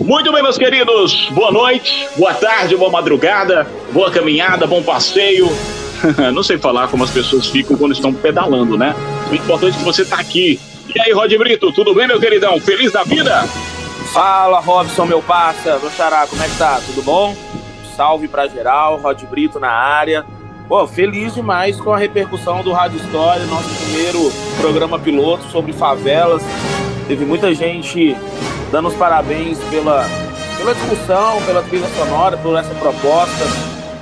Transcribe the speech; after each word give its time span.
Muito 0.00 0.32
bem, 0.32 0.42
meus 0.42 0.56
queridos. 0.56 1.28
Boa 1.30 1.52
noite, 1.52 2.08
boa 2.16 2.32
tarde, 2.32 2.74
boa 2.74 2.90
madrugada, 2.90 3.66
boa 3.92 4.10
caminhada, 4.10 4.66
bom 4.66 4.82
passeio. 4.82 5.46
Não 6.32 6.42
sei 6.42 6.56
falar 6.56 6.88
como 6.88 7.04
as 7.04 7.10
pessoas 7.10 7.46
ficam 7.46 7.76
quando 7.76 7.92
estão 7.92 8.12
pedalando, 8.12 8.78
né? 8.78 8.94
O 9.30 9.34
importante 9.34 9.74
é 9.74 9.78
que 9.78 9.84
você 9.84 10.02
está 10.02 10.18
aqui. 10.18 10.58
E 10.94 11.00
aí, 11.00 11.12
Rod 11.12 11.32
Brito, 11.36 11.70
tudo 11.72 11.94
bem, 11.94 12.08
meu 12.08 12.18
queridão? 12.18 12.58
Feliz 12.58 12.92
da 12.92 13.04
vida? 13.04 13.42
Fala, 14.12 14.58
Robson, 14.58 15.04
meu 15.04 15.20
parça, 15.22 15.78
meu 15.78 15.90
xará, 15.90 16.26
como 16.26 16.42
é 16.42 16.48
que 16.48 16.56
tá? 16.56 16.80
Tudo 16.86 17.02
bom? 17.02 17.36
Salve 17.94 18.26
pra 18.26 18.48
geral, 18.48 18.96
Rod 18.96 19.22
Brito 19.24 19.60
na 19.60 19.70
área. 19.70 20.24
Pô, 20.66 20.86
feliz 20.86 21.34
demais 21.34 21.78
com 21.78 21.92
a 21.92 21.98
repercussão 21.98 22.62
do 22.62 22.72
Rádio 22.72 22.98
História, 22.98 23.44
nosso 23.46 23.68
primeiro 23.84 24.32
programa 24.60 24.98
piloto 24.98 25.44
sobre 25.50 25.72
favelas. 25.72 26.42
Teve 27.06 27.24
muita 27.24 27.52
gente 27.54 28.16
dando 28.70 28.88
os 28.88 28.94
parabéns 28.94 29.58
pela, 29.70 30.06
pela 30.56 30.74
discussão, 30.74 31.42
pela 31.42 31.62
trilha 31.62 31.88
sonora, 31.96 32.36
por 32.36 32.56
essa 32.58 32.74
proposta. 32.74 33.44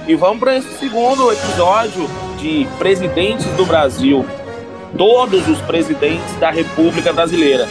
E 0.06 0.14
vamos 0.14 0.38
para 0.38 0.56
esse 0.56 0.78
segundo 0.78 1.32
episódio 1.32 2.08
de 2.38 2.66
Presidentes 2.78 3.46
do 3.56 3.66
Brasil. 3.66 4.24
Todos 4.96 5.46
os 5.48 5.60
presidentes 5.62 6.34
da 6.36 6.50
República 6.50 7.12
Brasileira. 7.12 7.68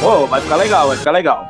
Pô, 0.00 0.26
vai 0.26 0.40
ficar 0.40 0.56
legal, 0.56 0.88
vai 0.88 0.96
ficar 0.96 1.10
legal. 1.10 1.46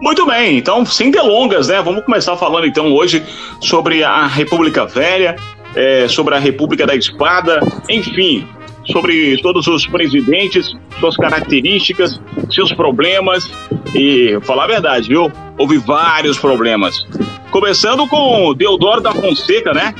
Muito 0.00 0.26
bem, 0.26 0.58
então, 0.58 0.84
sem 0.84 1.10
delongas, 1.10 1.68
né? 1.68 1.80
Vamos 1.80 2.04
começar 2.04 2.36
falando 2.36 2.66
então 2.66 2.92
hoje 2.92 3.24
sobre 3.60 4.02
a 4.04 4.26
República 4.26 4.86
Velha, 4.86 5.36
é, 5.74 6.06
sobre 6.08 6.34
a 6.34 6.38
República 6.38 6.86
da 6.86 6.94
Espada, 6.94 7.60
enfim, 7.88 8.46
sobre 8.86 9.40
todos 9.40 9.66
os 9.66 9.86
presidentes, 9.86 10.76
suas 11.00 11.16
características, 11.16 12.20
seus 12.50 12.70
problemas 12.72 13.50
e 13.94 14.38
falar 14.42 14.64
a 14.64 14.68
verdade, 14.68 15.08
viu? 15.08 15.32
Houve 15.56 15.78
vários 15.78 16.38
problemas. 16.38 17.06
Começando 17.50 18.06
com 18.06 18.52
Deodoro 18.54 19.00
da 19.00 19.12
Fonseca, 19.12 19.72
né? 19.72 19.94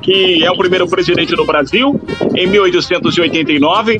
Que 0.00 0.42
é 0.44 0.50
o 0.50 0.56
primeiro 0.56 0.88
presidente 0.88 1.34
do 1.34 1.44
Brasil 1.44 2.00
em 2.36 2.46
1889 2.46 3.98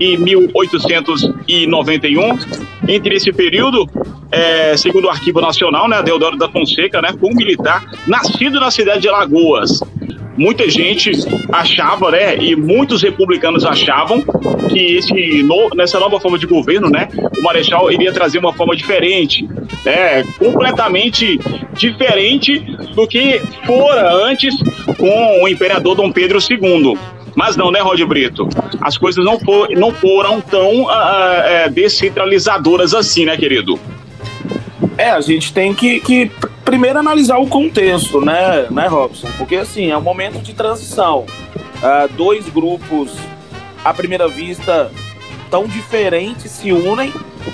e 0.00 0.16
1891. 0.16 2.38
Entre 2.86 3.16
esse 3.16 3.32
período, 3.32 3.88
é, 4.30 4.76
segundo 4.76 5.06
o 5.06 5.10
Arquivo 5.10 5.40
Nacional, 5.40 5.88
né, 5.88 6.02
Deodoro 6.02 6.36
da 6.36 6.50
Fonseca, 6.50 7.00
né, 7.00 7.14
foi 7.18 7.30
um 7.30 7.34
militar 7.34 7.82
nascido 8.06 8.60
na 8.60 8.70
cidade 8.70 9.00
de 9.02 9.08
Alagoas 9.08 9.80
muita 10.36 10.68
gente 10.68 11.12
achava, 11.52 12.10
né, 12.10 12.36
e 12.36 12.56
muitos 12.56 13.02
republicanos 13.02 13.64
achavam 13.64 14.22
que 14.68 14.96
esse 14.96 15.42
no, 15.42 15.70
nessa 15.74 15.98
nova 15.98 16.18
forma 16.20 16.38
de 16.38 16.46
governo, 16.46 16.90
né, 16.90 17.08
o 17.38 17.42
Marechal 17.42 17.90
iria 17.90 18.12
trazer 18.12 18.38
uma 18.38 18.52
forma 18.52 18.74
diferente, 18.74 19.48
né, 19.84 20.24
completamente 20.38 21.38
diferente 21.74 22.58
do 22.94 23.06
que 23.06 23.40
fora 23.66 24.12
antes 24.26 24.54
com 24.96 25.42
o 25.42 25.48
imperador 25.48 25.94
Dom 25.94 26.10
Pedro 26.10 26.38
II. 26.38 26.96
Mas 27.34 27.56
não, 27.56 27.70
né, 27.70 27.80
Rod 27.80 28.00
Brito? 28.02 28.48
As 28.80 28.96
coisas 28.96 29.24
não, 29.24 29.40
for, 29.40 29.68
não 29.70 29.92
foram 29.92 30.40
tão 30.40 30.84
uh, 30.84 31.70
descentralizadoras 31.72 32.94
assim, 32.94 33.24
né, 33.24 33.36
querido? 33.36 33.78
É, 34.96 35.10
a 35.10 35.20
gente 35.20 35.52
tem 35.52 35.74
que, 35.74 35.98
que 36.00 36.30
primeiro 36.74 36.98
analisar 36.98 37.38
o 37.38 37.46
contexto, 37.46 38.20
né, 38.20 38.66
né, 38.68 38.88
Robson? 38.88 39.28
Porque 39.38 39.54
assim, 39.54 39.92
é 39.92 39.96
um 39.96 40.00
momento 40.00 40.40
de 40.40 40.52
transição. 40.52 41.20
Uh, 41.20 42.12
dois 42.16 42.48
grupos, 42.48 43.12
à 43.84 43.94
primeira 43.94 44.26
vista, 44.26 44.90
tão 45.48 45.68
diferentes 45.68 46.50
se 46.50 46.72
unem 46.72 47.12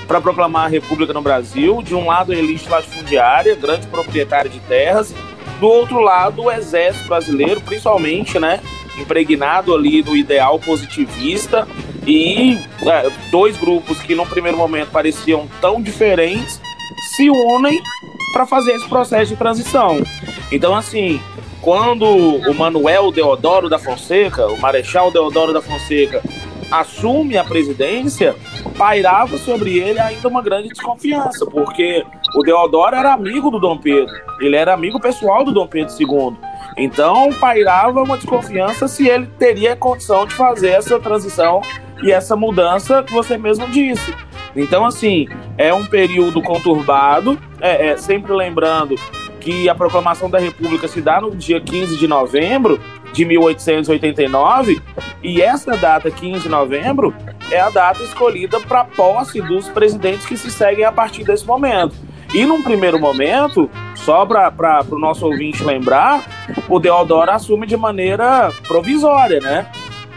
para 0.09 0.23
proclamar 0.23 0.65
a 0.65 0.69
República 0.69 1.13
no 1.13 1.21
Brasil. 1.21 1.83
De 1.83 1.95
um 1.95 2.07
lado, 2.07 2.33
a 2.33 2.35
elite 2.35 2.67
latifundiária, 2.67 3.55
grande 3.57 3.87
proprietária 3.89 4.51
de 4.51 4.59
terras. 4.61 5.15
Do 5.61 5.69
outro 5.69 6.01
lado, 6.01 6.45
o 6.45 6.51
exército 6.51 7.07
brasileiro, 7.07 7.61
principalmente, 7.61 8.39
né, 8.39 8.59
impregnado 8.99 9.75
ali 9.75 10.01
do 10.01 10.17
ideal 10.17 10.59
positivista. 10.59 11.69
E 12.07 12.59
uh, 12.81 13.13
dois 13.31 13.55
grupos 13.59 13.99
que, 14.01 14.15
no 14.15 14.25
primeiro 14.25 14.57
momento, 14.57 14.89
pareciam 14.91 15.47
tão 15.61 15.79
diferentes 15.83 16.59
se 17.17 17.29
unem 17.29 17.79
para 18.33 18.47
fazer 18.47 18.73
esse 18.73 18.89
processo 18.89 19.33
de 19.33 19.37
transição. 19.37 19.99
Então, 20.51 20.75
assim, 20.75 21.21
quando 21.61 22.07
o 22.07 22.55
Manuel 22.55 23.11
Deodoro 23.11 23.69
da 23.69 23.79
Fonseca, 23.79 24.47
o 24.47 24.59
Marechal 24.59 25.11
Deodoro 25.11 25.53
da 25.53 25.61
Fonseca, 25.61 26.23
assume 26.71 27.37
a 27.37 27.45
presidência, 27.45 28.35
pairava 28.79 29.37
sobre 29.39 29.79
ele 29.79 29.99
ainda 29.99 30.29
uma 30.29 30.41
grande 30.41 30.69
desconfiança, 30.69 31.45
porque 31.45 32.05
o 32.35 32.43
Deodoro 32.43 32.95
era 32.95 33.13
amigo 33.13 33.51
do 33.51 33.59
Dom 33.59 33.77
Pedro, 33.77 34.15
ele 34.41 34.57
era 34.57 34.73
amigo 34.73 35.01
pessoal 35.01 35.45
do 35.45 35.53
Dom 35.53 35.67
Pedro 35.67 35.93
II. 35.99 36.37
Então, 36.77 37.33
pairava 37.35 38.03
uma 38.03 38.17
desconfiança 38.17 38.87
se 38.87 39.09
ele 39.09 39.27
teria 39.39 39.75
condição 39.75 40.25
de 40.25 40.35
fazer 40.35 40.71
essa 40.71 40.99
transição 41.01 41.61
e 42.03 42.13
essa 42.13 42.37
mudança 42.37 43.03
que 43.03 43.13
você 43.13 43.37
mesmo 43.37 43.69
disse. 43.69 44.15
Então, 44.55 44.85
assim, 44.85 45.29
é 45.57 45.73
um 45.73 45.85
período 45.85 46.43
conturbado, 46.43 47.39
é, 47.61 47.89
é, 47.89 47.97
sempre 47.97 48.33
lembrando 48.33 48.97
que 49.41 49.69
a 49.69 49.75
proclamação 49.75 50.29
da 50.29 50.39
República 50.39 50.87
se 50.87 51.01
dá 51.01 51.21
no 51.21 51.35
dia 51.35 51.61
15 51.61 51.97
de 51.97 52.07
novembro 52.07 52.81
de 53.13 53.25
1889, 53.25 54.81
e 55.23 55.41
essa 55.43 55.77
data, 55.77 56.11
15 56.11 56.43
de 56.43 56.49
novembro, 56.49 57.15
é 57.51 57.61
a 57.61 57.71
data 57.71 58.03
escolhida 58.03 58.61
para 58.61 58.85
posse 58.85 59.41
dos 59.41 59.69
presidentes 59.69 60.27
que 60.27 60.37
se 60.37 60.51
seguem 60.51 60.85
a 60.85 60.93
partir 60.93 61.25
desse 61.25 61.47
momento. 61.47 61.97
E 62.33 62.45
num 62.45 62.63
primeiro 62.63 62.99
momento, 62.99 63.69
só 63.97 64.25
para 64.25 64.85
o 64.91 64.99
nosso 64.99 65.27
ouvinte 65.27 65.65
lembrar, 65.65 66.23
o 66.69 66.79
Deodoro 66.79 67.31
assume 67.31 67.67
de 67.67 67.77
maneira 67.77 68.53
provisória, 68.69 69.41
né? 69.41 69.67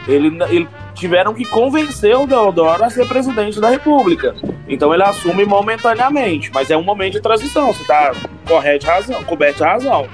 Ele, 0.08 0.28
ele 0.50 0.68
tiveram 1.04 1.34
que 1.34 1.44
convencer 1.44 2.16
o 2.16 2.26
Deodoro 2.26 2.82
a 2.82 2.90
ser 2.90 3.06
presidente 3.06 3.60
da 3.60 3.70
República. 3.70 4.34
Então 4.70 4.94
ele 4.94 5.04
assume 5.04 5.44
momentaneamente, 5.46 6.50
mas 6.54 6.72
é 6.72 6.78
um 6.78 6.84
momento 6.84 7.14
de 7.14 7.22
transição, 7.22 7.74
você 7.74 7.82
está 7.82 8.14
correto 8.48 8.86
razão, 8.86 9.22
coberto 9.26 9.58
de 9.58 9.64
razão. 9.64 10.08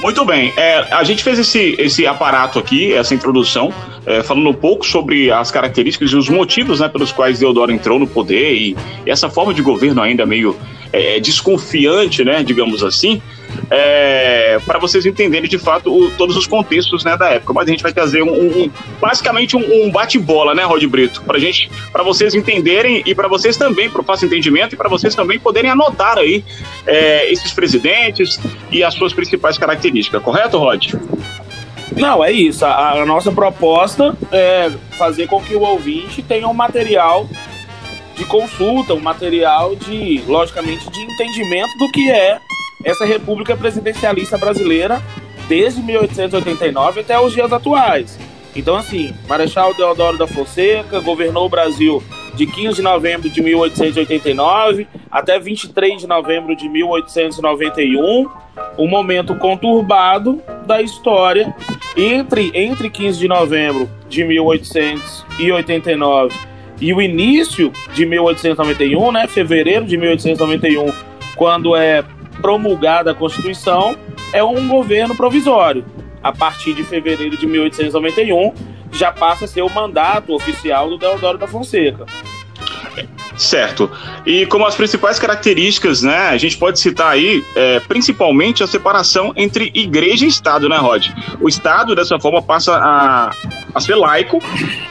Muito 0.00 0.24
bem, 0.24 0.50
é, 0.56 0.78
a 0.94 1.04
gente 1.04 1.22
fez 1.22 1.38
esse, 1.38 1.76
esse 1.78 2.06
aparato 2.06 2.58
aqui, 2.58 2.94
essa 2.94 3.14
introdução, 3.14 3.70
é, 4.06 4.22
falando 4.22 4.48
um 4.48 4.54
pouco 4.54 4.86
sobre 4.86 5.30
as 5.30 5.50
características 5.50 6.10
e 6.10 6.16
os 6.16 6.30
motivos 6.30 6.80
né, 6.80 6.88
pelos 6.88 7.12
quais 7.12 7.40
Deodoro 7.40 7.70
entrou 7.70 7.98
no 7.98 8.06
poder 8.06 8.54
e, 8.54 8.76
e 9.04 9.10
essa 9.10 9.28
forma 9.28 9.52
de 9.52 9.60
governo 9.60 10.00
ainda 10.00 10.24
meio 10.24 10.56
é, 10.90 11.16
é 11.16 11.20
desconfiante, 11.20 12.24
né, 12.24 12.42
digamos 12.42 12.82
assim 12.82 13.20
é, 13.70 14.58
para 14.64 14.78
vocês 14.78 15.04
entenderem 15.04 15.48
de 15.48 15.58
fato 15.58 15.92
o, 15.92 16.10
todos 16.12 16.36
os 16.36 16.46
contextos 16.46 17.04
né, 17.04 17.16
da 17.16 17.30
época. 17.30 17.52
Mas 17.52 17.68
a 17.68 17.70
gente 17.70 17.82
vai 17.82 17.92
trazer 17.92 18.22
um, 18.22 18.30
um 18.30 18.70
basicamente 19.00 19.56
um, 19.56 19.84
um 19.84 19.90
bate-bola, 19.90 20.54
né, 20.54 20.64
Rod 20.64 20.84
Brito, 20.84 21.22
para 21.22 21.38
gente, 21.38 21.70
para 21.92 22.02
vocês 22.02 22.34
entenderem 22.34 23.02
e 23.04 23.14
para 23.14 23.28
vocês 23.28 23.56
também, 23.56 23.90
para 23.90 24.00
o 24.00 24.04
fácil 24.04 24.26
entendimento 24.26 24.74
e 24.74 24.76
para 24.76 24.88
vocês 24.88 25.14
também 25.14 25.38
poderem 25.38 25.70
anotar 25.70 26.18
aí 26.18 26.44
é, 26.86 27.30
esses 27.30 27.52
presidentes 27.52 28.40
e 28.70 28.82
as 28.82 28.94
suas 28.94 29.12
principais 29.12 29.58
características. 29.58 30.22
Correto, 30.22 30.58
Rod? 30.58 30.94
Não, 31.96 32.24
é 32.24 32.30
isso. 32.30 32.64
A, 32.64 32.92
a, 32.92 33.06
nossa 33.06 33.32
proposta 33.32 34.16
é 34.30 34.70
fazer 34.92 35.26
com 35.26 35.42
que 35.42 35.54
o 35.54 35.60
ouvinte 35.60 36.22
tenha 36.22 36.48
um 36.48 36.54
material 36.54 37.28
de 38.14 38.24
consulta, 38.24 38.94
um 38.94 39.00
material 39.00 39.74
de, 39.76 40.22
logicamente, 40.26 40.88
de 40.90 41.00
entendimento 41.00 41.76
do 41.78 41.90
que 41.90 42.10
é 42.10 42.40
essa 42.84 43.04
república 43.04 43.56
presidencialista 43.56 44.38
brasileira 44.38 45.02
desde 45.48 45.82
1889 45.82 47.00
até 47.00 47.18
os 47.18 47.32
dias 47.32 47.52
atuais. 47.52 48.16
Então, 48.54 48.76
assim, 48.76 49.12
Marechal 49.28 49.74
Deodoro 49.74 50.16
da 50.18 50.26
Fonseca 50.26 51.00
governou 51.00 51.46
o 51.46 51.48
Brasil 51.48 52.02
de 52.34 52.46
15 52.46 52.76
de 52.76 52.82
novembro 52.82 53.28
de 53.28 53.42
1889 53.42 54.86
até 55.10 55.38
23 55.38 56.00
de 56.00 56.06
novembro 56.06 56.54
de 56.54 56.68
1891, 56.68 58.28
um 58.78 58.86
momento 58.86 59.34
conturbado 59.36 60.42
da 60.66 60.82
história 60.82 61.54
entre, 61.96 62.50
entre 62.54 62.90
15 62.90 63.18
de 63.18 63.28
novembro 63.28 63.88
de 64.08 64.24
1889 64.24 66.36
e 66.80 66.94
o 66.94 67.02
início 67.02 67.72
de 67.92 68.06
1891, 68.06 69.12
né, 69.12 69.26
fevereiro 69.26 69.84
de 69.84 69.96
1891, 69.96 70.92
quando 71.34 71.74
é 71.74 72.04
promulgada 72.40 73.10
a 73.10 73.14
Constituição, 73.14 73.96
é 74.32 74.42
um 74.42 74.68
governo 74.68 75.16
provisório. 75.16 75.84
A 76.22 76.32
partir 76.32 76.74
de 76.74 76.82
fevereiro 76.82 77.36
de 77.36 77.46
1891, 77.46 78.52
já 78.92 79.12
passa 79.12 79.44
a 79.44 79.48
ser 79.48 79.62
o 79.62 79.70
mandato 79.70 80.34
oficial 80.34 80.88
do 80.88 80.98
Deodoro 80.98 81.38
da 81.38 81.46
Fonseca. 81.46 82.06
Certo. 83.38 83.88
E 84.26 84.44
como 84.46 84.66
as 84.66 84.74
principais 84.74 85.18
características, 85.18 86.02
né, 86.02 86.28
a 86.28 86.36
gente 86.36 86.58
pode 86.58 86.80
citar 86.80 87.12
aí, 87.12 87.42
é, 87.54 87.78
principalmente 87.80 88.64
a 88.64 88.66
separação 88.66 89.32
entre 89.36 89.70
igreja 89.72 90.24
e 90.24 90.28
Estado, 90.28 90.68
né, 90.68 90.76
Rod? 90.76 91.06
O 91.40 91.48
Estado, 91.48 91.94
dessa 91.94 92.18
forma, 92.18 92.42
passa 92.42 92.74
a, 92.76 93.30
a 93.72 93.80
ser 93.80 93.94
laico, 93.94 94.40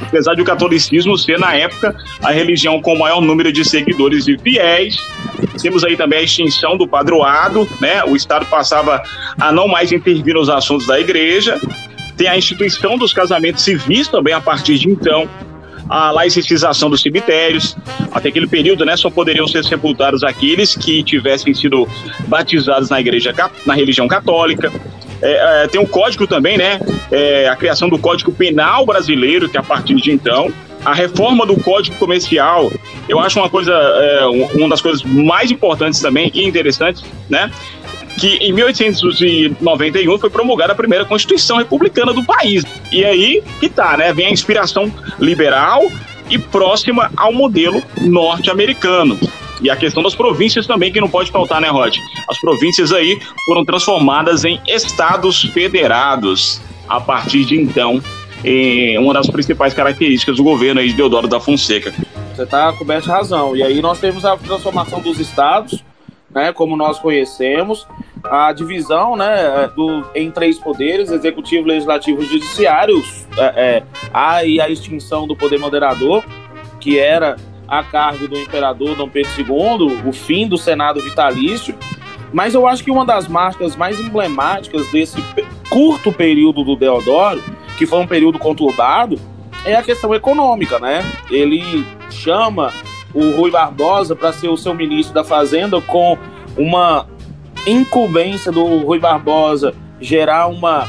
apesar 0.01 0.33
de 0.33 0.41
o 0.41 0.45
catolicismo 0.45 1.17
ser, 1.17 1.37
na 1.37 1.53
época, 1.53 1.93
a 2.23 2.31
religião 2.31 2.81
com 2.81 2.93
o 2.93 2.99
maior 2.99 3.21
número 3.21 3.51
de 3.51 3.65
seguidores 3.65 4.27
e 4.27 4.37
fiéis, 4.37 4.97
Temos 5.61 5.83
aí 5.83 5.95
também 5.95 6.19
a 6.19 6.23
extinção 6.23 6.77
do 6.77 6.87
padroado, 6.87 7.67
né? 7.79 8.03
O 8.03 8.15
Estado 8.15 8.45
passava 8.45 9.03
a 9.39 9.51
não 9.51 9.67
mais 9.67 9.91
intervir 9.91 10.33
nos 10.33 10.49
assuntos 10.49 10.87
da 10.87 10.99
igreja. 10.99 11.59
Tem 12.15 12.27
a 12.27 12.37
instituição 12.37 12.97
dos 12.97 13.13
casamentos 13.13 13.63
civis 13.63 14.07
também 14.07 14.33
a 14.33 14.41
partir 14.41 14.77
de 14.79 14.89
então 14.89 15.29
a 15.89 16.11
laicização 16.11 16.89
dos 16.89 17.01
cemitérios. 17.01 17.75
Até 18.11 18.29
aquele 18.29 18.47
período, 18.47 18.85
né, 18.85 18.95
só 18.97 19.09
poderiam 19.09 19.47
ser 19.47 19.63
sepultados 19.63 20.23
aqueles 20.23 20.75
que 20.75 21.03
tivessem 21.03 21.53
sido 21.53 21.87
batizados 22.27 22.89
na 22.89 22.99
igreja, 22.99 23.33
na 23.65 23.73
religião 23.73 24.07
católica. 24.07 24.71
É, 25.21 25.63
é, 25.63 25.67
tem 25.67 25.81
o 25.81 25.87
código 25.87 26.27
também, 26.27 26.57
né? 26.57 26.79
É, 27.11 27.47
a 27.47 27.55
criação 27.55 27.89
do 27.89 27.97
Código 27.97 28.31
Penal 28.31 28.85
Brasileiro, 28.85 29.49
que 29.49 29.57
a 29.57 29.63
partir 29.63 29.95
de 29.95 30.11
então 30.11 30.51
a 30.85 30.93
reforma 30.93 31.45
do 31.45 31.59
Código 31.59 31.95
Comercial, 31.97 32.71
eu 33.09 33.19
acho 33.19 33.39
uma 33.39 33.49
coisa, 33.49 33.73
é, 33.73 34.25
uma 34.25 34.69
das 34.69 34.79
coisas 34.79 35.03
mais 35.03 35.51
importantes 35.51 35.99
também 35.99 36.31
e 36.33 36.47
interessantes, 36.47 37.03
né? 37.29 37.51
Que 38.17 38.37
em 38.37 38.51
1891 38.51 40.17
foi 40.17 40.29
promulgada 40.29 40.73
a 40.73 40.75
primeira 40.75 41.05
Constituição 41.05 41.57
Republicana 41.57 42.13
do 42.13 42.23
país. 42.23 42.63
E 42.91 43.05
aí 43.05 43.43
que 43.59 43.69
tá, 43.69 43.95
né? 43.95 44.11
Vem 44.11 44.27
a 44.27 44.31
inspiração 44.31 44.91
liberal 45.19 45.91
e 46.29 46.37
próxima 46.37 47.11
ao 47.15 47.31
modelo 47.31 47.81
norte-americano. 48.01 49.19
E 49.61 49.69
a 49.69 49.75
questão 49.75 50.03
das 50.03 50.13
províncias 50.13 50.67
também, 50.67 50.91
que 50.91 50.99
não 51.01 51.09
pode 51.09 51.31
faltar, 51.31 51.59
né, 51.61 51.69
Rod? 51.69 51.97
As 52.29 52.39
províncias 52.39 52.91
aí 52.91 53.19
foram 53.45 53.63
transformadas 53.63 54.43
em 54.45 54.59
estados 54.67 55.41
federados 55.53 56.61
a 56.87 56.99
partir 56.99 57.45
de 57.45 57.55
então. 57.59 58.01
uma 58.99 59.13
das 59.13 59.27
principais 59.27 59.73
características 59.73 60.37
do 60.37 60.43
governo 60.43 60.79
aí 60.79 60.89
de 60.89 60.93
Deodoro 60.93 61.27
da 61.27 61.39
Fonseca. 61.39 61.93
Você 62.35 62.43
está 62.43 62.71
coberto 62.73 63.09
razão. 63.09 63.55
E 63.55 63.63
aí 63.63 63.81
nós 63.81 63.99
temos 63.99 64.23
a 64.23 64.37
transformação 64.37 65.01
dos 65.01 65.19
estados, 65.19 65.83
né, 66.29 66.51
como 66.53 66.75
nós 66.75 66.99
conhecemos, 66.99 67.87
a 68.23 68.51
divisão 68.51 69.15
né, 69.15 69.69
do, 69.75 70.05
em 70.13 70.29
três 70.29 70.57
poderes, 70.59 71.09
executivo, 71.09 71.67
legislativo 71.67 72.21
e 72.21 72.25
judiciário, 72.25 73.01
é, 73.37 73.43
é, 73.43 73.83
aí 74.13 74.59
a 74.59 74.69
extinção 74.69 75.27
do 75.27 75.35
poder 75.35 75.59
moderador, 75.59 76.23
que 76.79 76.99
era 76.99 77.37
a 77.67 77.83
cargo 77.83 78.27
do 78.27 78.37
imperador 78.37 78.95
Dom 78.95 79.09
Pedro 79.09 79.31
II, 79.39 80.01
o 80.05 80.13
fim 80.13 80.47
do 80.47 80.57
Senado 80.57 81.01
vitalício. 81.01 81.75
Mas 82.31 82.53
eu 82.53 82.67
acho 82.67 82.83
que 82.83 82.91
uma 82.91 83.05
das 83.05 83.27
marcas 83.27 83.75
mais 83.75 83.99
emblemáticas 83.99 84.89
desse 84.91 85.21
curto 85.69 86.11
período 86.11 86.63
do 86.63 86.75
Deodoro, 86.75 87.43
que 87.77 87.85
foi 87.85 87.99
um 87.99 88.07
período 88.07 88.39
conturbado, 88.39 89.19
é 89.65 89.75
a 89.75 89.83
questão 89.83 90.13
econômica, 90.13 90.79
né? 90.79 91.03
Ele 91.29 91.85
chama 92.09 92.71
o 93.17 93.31
Rui 93.31 93.49
Barbosa 93.49 94.15
para 94.15 94.31
ser 94.31 94.47
o 94.47 94.55
seu 94.55 94.75
ministro 94.75 95.11
da 95.11 95.23
Fazenda 95.23 95.81
com 95.81 96.15
uma 96.55 97.07
incumbência 97.65 98.51
do 98.51 98.63
Rui 98.77 98.99
Barbosa 98.99 99.73
gerar 99.99 100.45
uma 100.45 100.87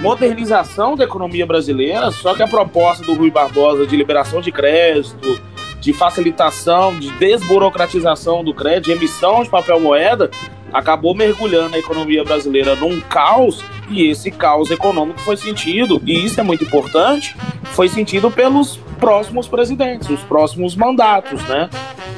modernização 0.00 0.96
da 0.96 1.04
economia 1.04 1.44
brasileira, 1.44 2.10
só 2.10 2.34
que 2.34 2.42
a 2.42 2.48
proposta 2.48 3.04
do 3.04 3.12
Rui 3.12 3.30
Barbosa 3.30 3.86
de 3.86 3.94
liberação 3.94 4.40
de 4.40 4.50
crédito, 4.50 5.38
de 5.78 5.92
facilitação, 5.92 6.98
de 6.98 7.10
desburocratização 7.18 8.42
do 8.42 8.54
crédito, 8.54 8.86
de 8.86 8.92
emissão 8.92 9.42
de 9.42 9.50
papel 9.50 9.78
moeda, 9.78 10.30
acabou 10.72 11.14
mergulhando 11.14 11.76
a 11.76 11.78
economia 11.78 12.24
brasileira 12.24 12.74
num 12.74 12.98
caos 12.98 13.62
e 13.90 14.08
esse 14.08 14.30
caos 14.30 14.70
econômico 14.70 15.20
foi 15.20 15.36
sentido, 15.36 16.00
e 16.06 16.24
isso 16.24 16.40
é 16.40 16.42
muito 16.42 16.64
importante, 16.64 17.36
foi 17.74 17.90
sentido 17.90 18.30
pelos 18.30 18.80
próximos 19.02 19.48
presidentes, 19.48 20.08
os 20.08 20.20
próximos 20.20 20.76
mandatos, 20.76 21.42
né? 21.48 21.68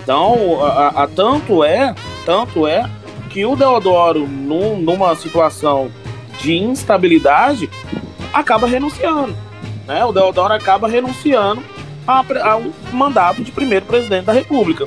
Então, 0.02 0.62
a, 0.62 1.04
a, 1.04 1.06
tanto 1.08 1.64
é, 1.64 1.94
tanto 2.26 2.66
é 2.66 2.84
que 3.30 3.46
o 3.46 3.56
Deodoro, 3.56 4.28
num, 4.28 4.76
numa 4.76 5.16
situação 5.16 5.90
de 6.42 6.58
instabilidade, 6.58 7.70
acaba 8.34 8.66
renunciando, 8.66 9.34
né? 9.86 10.04
O 10.04 10.12
Deodoro 10.12 10.52
acaba 10.52 10.86
renunciando 10.86 11.62
ao 12.06 12.62
mandato 12.92 13.42
de 13.42 13.50
primeiro 13.50 13.86
presidente 13.86 14.26
da 14.26 14.34
República. 14.34 14.86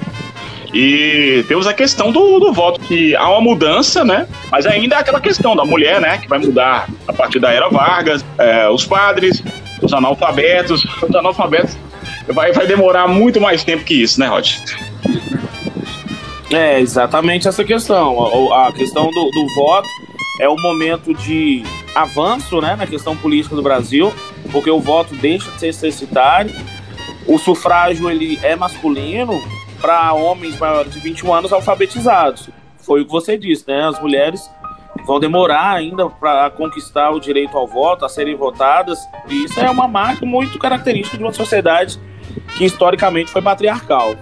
E 0.72 1.44
temos 1.48 1.66
a 1.66 1.74
questão 1.74 2.12
do, 2.12 2.38
do 2.38 2.54
voto, 2.54 2.80
que 2.82 3.16
há 3.16 3.28
uma 3.32 3.42
mudança, 3.42 4.06
né? 4.06 4.28
Mas 4.52 4.68
ainda 4.68 4.98
é 4.98 5.00
aquela 5.00 5.20
questão 5.20 5.56
da 5.56 5.66
mulher, 5.66 6.00
né? 6.00 6.20
Que 6.20 6.28
vai 6.28 6.38
mudar 6.38 6.88
a 7.08 7.14
partir 7.14 7.40
da 7.40 7.52
era 7.52 7.70
Vargas, 7.70 8.24
é, 8.38 8.70
os 8.70 8.86
padres, 8.86 9.42
os 9.82 9.94
analfabetos. 9.94 10.86
Os 11.02 11.16
analfabetos 11.16 11.76
vai, 12.34 12.52
vai 12.52 12.68
demorar 12.68 13.08
muito 13.08 13.40
mais 13.40 13.64
tempo 13.64 13.84
que 13.84 13.94
isso, 13.94 14.20
né, 14.20 14.28
Rod? 14.28 14.56
É, 16.52 16.80
exatamente 16.80 17.48
essa 17.48 17.64
questão. 17.64 18.54
A, 18.54 18.68
a 18.68 18.72
questão 18.72 19.10
do, 19.12 19.32
do 19.32 19.48
voto 19.56 19.90
é 20.40 20.48
o 20.48 20.56
momento 20.56 21.14
de 21.14 21.64
avanço 21.96 22.62
né, 22.62 22.76
na 22.76 22.88
questão 22.88 23.16
política 23.18 23.56
do 23.56 23.62
Brasil, 23.62 24.14
porque 24.52 24.70
o 24.70 24.80
voto 24.80 25.16
deixa 25.16 25.50
de 25.52 25.60
ser 25.60 25.74
censitário 25.74 26.54
o 27.28 27.38
sufrágio 27.38 28.10
ele 28.10 28.40
é 28.42 28.56
masculino 28.56 29.44
para 29.82 30.14
homens 30.14 30.58
maiores 30.58 30.94
de 30.94 31.00
21 31.02 31.34
anos 31.34 31.52
alfabetizados. 31.54 32.50
Foi 32.78 33.02
o 33.02 33.06
que 33.06 33.12
você 33.12 33.38
disse, 33.38 33.66
né? 33.68 33.84
As 33.86 34.00
mulheres 34.00 34.50
vão 35.06 35.20
demorar 35.20 35.74
ainda 35.74 36.10
para 36.10 36.50
conquistar 36.52 37.12
o 37.12 37.20
direito 37.20 37.58
ao 37.58 37.68
voto, 37.68 38.06
a 38.06 38.10
serem 38.10 38.36
votadas. 38.36 38.98
E 39.28 39.44
isso 39.44 39.60
é 39.60 39.70
uma 39.70 39.88
marca 39.88 40.26
muito 40.26 40.58
característica 40.58 41.18
de 41.18 41.24
uma 41.24 41.34
sociedade 41.34 42.00
que 42.58 42.66
historicamente 42.66 43.32
foi 43.32 43.42
patriarcal. 43.42 44.16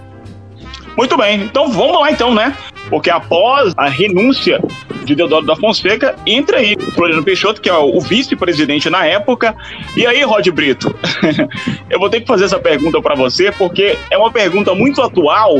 Muito 0.96 1.16
bem, 1.16 1.42
então 1.42 1.70
vamos 1.70 2.00
lá 2.00 2.10
então, 2.10 2.34
né? 2.34 2.56
Porque 2.88 3.10
após 3.10 3.74
a 3.76 3.88
renúncia 3.88 4.60
de 5.04 5.14
Deodoro 5.14 5.46
da 5.46 5.54
Fonseca, 5.54 6.16
entra 6.26 6.58
aí 6.58 6.76
Floriano 6.94 7.22
Peixoto, 7.22 7.60
que 7.60 7.68
é 7.68 7.74
o 7.74 8.00
vice-presidente 8.00 8.88
na 8.88 9.04
época. 9.06 9.54
E 9.96 10.06
aí, 10.06 10.22
Rod 10.22 10.46
Brito, 10.48 10.94
eu 11.88 11.98
vou 11.98 12.08
ter 12.08 12.20
que 12.20 12.26
fazer 12.26 12.44
essa 12.44 12.58
pergunta 12.58 13.00
para 13.00 13.14
você, 13.14 13.52
porque 13.52 13.96
é 14.10 14.16
uma 14.16 14.30
pergunta 14.30 14.74
muito 14.74 15.02
atual, 15.02 15.58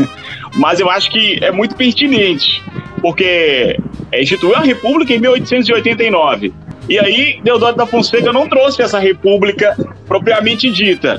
mas 0.56 0.80
eu 0.80 0.90
acho 0.90 1.10
que 1.10 1.38
é 1.42 1.50
muito 1.50 1.74
pertinente, 1.74 2.62
porque 3.00 3.78
é, 4.10 4.20
instituiu 4.20 4.54
a 4.54 4.60
República 4.60 5.14
em 5.14 5.18
1889. 5.18 6.52
E 6.88 6.98
aí, 6.98 7.40
Deodoro 7.42 7.76
da 7.76 7.86
Fonseca 7.86 8.32
não 8.32 8.48
trouxe 8.48 8.82
essa 8.82 8.98
república 8.98 9.76
propriamente 10.06 10.70
dita. 10.70 11.18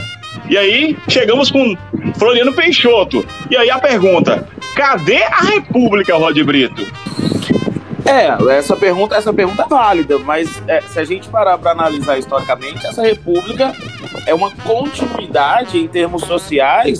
E 0.49 0.57
aí, 0.57 0.97
chegamos 1.07 1.49
com 1.49 1.75
Floriano 2.17 2.53
Peixoto. 2.53 3.25
E 3.49 3.55
aí 3.55 3.69
a 3.69 3.79
pergunta: 3.79 4.47
cadê 4.75 5.23
a 5.23 5.41
República, 5.41 6.15
Rod 6.15 6.37
Brito? 6.43 6.85
É, 8.05 8.57
essa 8.57 8.75
pergunta, 8.75 9.15
essa 9.15 9.33
pergunta 9.33 9.63
é 9.63 9.67
válida, 9.67 10.19
mas 10.19 10.61
é, 10.67 10.81
se 10.81 10.99
a 10.99 11.05
gente 11.05 11.29
parar 11.29 11.57
para 11.57 11.71
analisar 11.71 12.17
historicamente, 12.17 12.85
essa 12.85 13.01
república 13.01 13.73
é 14.27 14.33
uma 14.33 14.51
continuidade 14.51 15.77
em 15.77 15.87
termos 15.87 16.23
sociais 16.23 16.99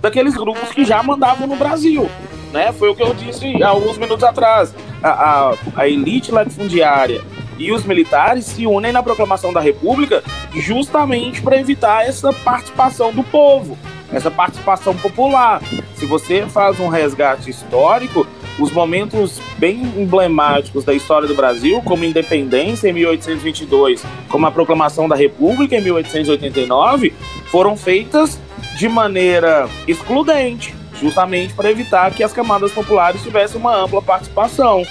daqueles 0.00 0.34
grupos 0.34 0.70
que 0.70 0.84
já 0.84 1.02
mandavam 1.02 1.46
no 1.46 1.56
Brasil. 1.56 2.08
Né? 2.52 2.70
Foi 2.72 2.90
o 2.90 2.94
que 2.94 3.02
eu 3.02 3.14
disse 3.14 3.62
alguns 3.62 3.96
minutos 3.96 4.24
atrás. 4.24 4.74
A, 5.02 5.08
a, 5.08 5.54
a 5.74 5.88
elite 5.88 6.30
latifundiária 6.30 7.22
e 7.58 7.72
os 7.72 7.84
militares 7.84 8.44
se 8.44 8.66
unem 8.66 8.92
na 8.92 9.02
proclamação 9.02 9.52
da 9.52 9.60
República 9.60 10.22
justamente 10.54 11.42
para 11.42 11.58
evitar 11.58 12.06
essa 12.06 12.32
participação 12.32 13.12
do 13.12 13.22
povo, 13.22 13.76
essa 14.12 14.30
participação 14.30 14.96
popular. 14.96 15.60
Se 15.94 16.06
você 16.06 16.46
faz 16.46 16.78
um 16.78 16.88
resgate 16.88 17.50
histórico, 17.50 18.26
os 18.58 18.70
momentos 18.72 19.40
bem 19.58 19.82
emblemáticos 19.96 20.84
da 20.84 20.94
história 20.94 21.28
do 21.28 21.34
Brasil, 21.34 21.82
como 21.82 22.04
a 22.04 22.06
independência 22.06 22.88
em 22.88 22.92
1822, 22.92 24.02
como 24.28 24.46
a 24.46 24.50
proclamação 24.50 25.08
da 25.08 25.16
República 25.16 25.76
em 25.76 25.82
1889, 25.82 27.12
foram 27.50 27.76
feitas 27.76 28.40
de 28.76 28.88
maneira 28.88 29.68
excludente, 29.86 30.74
justamente 31.00 31.54
para 31.54 31.70
evitar 31.70 32.10
que 32.12 32.22
as 32.22 32.32
camadas 32.32 32.72
populares 32.72 33.22
tivessem 33.22 33.60
uma 33.60 33.76
ampla 33.76 34.00
participação. 34.00 34.84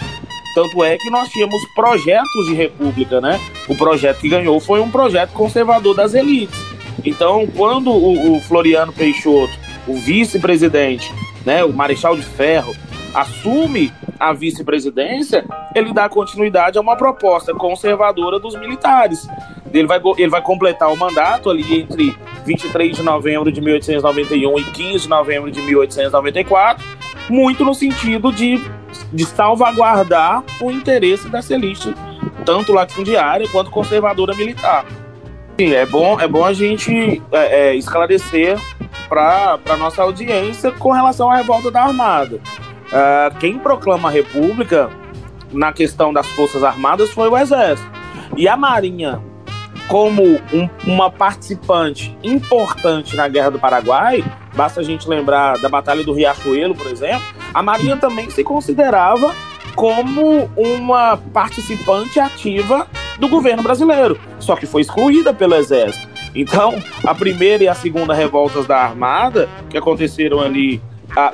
Tanto 0.55 0.81
é 0.85 0.97
que 0.97 1.09
nós 1.09 1.27
tínhamos 1.27 1.61
projetos 1.75 2.47
de 2.47 2.53
república, 2.53 3.19
né? 3.19 3.39
O 3.67 3.75
projeto 3.75 4.21
que 4.21 4.29
ganhou 4.29 4.57
foi 4.61 4.79
um 4.79 4.89
projeto 4.89 5.31
conservador 5.33 5.93
das 5.93 6.13
elites. 6.13 6.57
Então, 7.03 7.45
quando 7.55 7.91
o, 7.91 8.37
o 8.37 8.41
Floriano 8.41 8.93
Peixoto, 8.93 9.53
o 9.85 9.95
vice-presidente, 9.95 11.11
né, 11.45 11.63
o 11.65 11.73
Marechal 11.73 12.15
de 12.15 12.23
Ferro, 12.23 12.73
assume 13.13 13.91
a 14.19 14.33
vice-presidência, 14.33 15.45
ele 15.73 15.93
dá 15.93 16.07
continuidade 16.07 16.77
a 16.77 16.81
uma 16.81 16.95
proposta 16.95 17.53
conservadora 17.53 18.39
dos 18.39 18.55
militares. 18.55 19.27
Ele 19.73 19.87
vai, 19.87 20.01
ele 20.17 20.29
vai 20.29 20.41
completar 20.41 20.91
o 20.91 20.97
mandato 20.97 21.49
ali 21.49 21.81
entre 21.81 22.15
23 22.45 22.95
de 22.95 23.03
novembro 23.03 23.51
de 23.51 23.59
1891 23.59 24.59
e 24.59 24.63
15 24.63 24.99
de 24.99 25.09
novembro 25.09 25.51
de 25.51 25.61
1894, 25.61 26.85
muito 27.29 27.65
no 27.65 27.73
sentido 27.73 28.31
de, 28.31 28.63
de 29.11 29.25
salvaguardar 29.25 30.43
o 30.61 30.71
interesse 30.71 31.27
dessa 31.29 31.53
elite, 31.53 31.93
tanto 32.45 32.71
latifundiária 32.71 33.47
quanto 33.49 33.69
conservadora 33.69 34.33
militar. 34.35 34.85
Sim, 35.57 35.73
é 35.73 35.85
bom, 35.85 36.19
é 36.19 36.27
bom 36.27 36.43
a 36.43 36.53
gente 36.53 37.21
é, 37.31 37.69
é, 37.69 37.75
esclarecer 37.75 38.59
para 39.07 39.57
a 39.69 39.77
nossa 39.77 40.01
audiência 40.01 40.71
com 40.71 40.91
relação 40.91 41.31
à 41.31 41.37
revolta 41.37 41.71
da 41.71 41.83
Armada. 41.83 42.41
Uh, 42.87 43.37
quem 43.39 43.57
proclama 43.57 44.09
a 44.09 44.11
República 44.11 44.89
na 45.51 45.71
questão 45.71 46.13
das 46.13 46.27
Forças 46.27 46.63
Armadas 46.63 47.11
foi 47.11 47.29
o 47.29 47.37
Exército. 47.37 47.89
E 48.37 48.47
a 48.47 48.57
Marinha, 48.57 49.21
como 49.87 50.23
um, 50.23 50.69
uma 50.85 51.09
participante 51.09 52.17
importante 52.23 53.15
na 53.15 53.27
Guerra 53.27 53.51
do 53.51 53.59
Paraguai, 53.59 54.23
basta 54.55 54.81
a 54.81 54.83
gente 54.83 55.07
lembrar 55.07 55.57
da 55.59 55.69
Batalha 55.69 56.03
do 56.03 56.13
Riachuelo, 56.13 56.75
por 56.75 56.87
exemplo, 56.87 57.25
a 57.53 57.61
Marinha 57.61 57.97
também 57.97 58.29
se 58.29 58.43
considerava 58.43 59.33
como 59.75 60.49
uma 60.55 61.17
participante 61.33 62.19
ativa 62.19 62.87
do 63.19 63.27
governo 63.27 63.63
brasileiro, 63.63 64.19
só 64.39 64.55
que 64.55 64.65
foi 64.65 64.81
excluída 64.81 65.33
pelo 65.33 65.55
Exército. 65.55 66.07
Então, 66.33 66.73
a 67.05 67.15
primeira 67.15 67.63
e 67.63 67.67
a 67.67 67.73
segunda 67.73 68.13
revoltas 68.13 68.65
da 68.65 68.77
Armada, 68.77 69.47
que 69.69 69.77
aconteceram 69.77 70.41
ali 70.41 70.81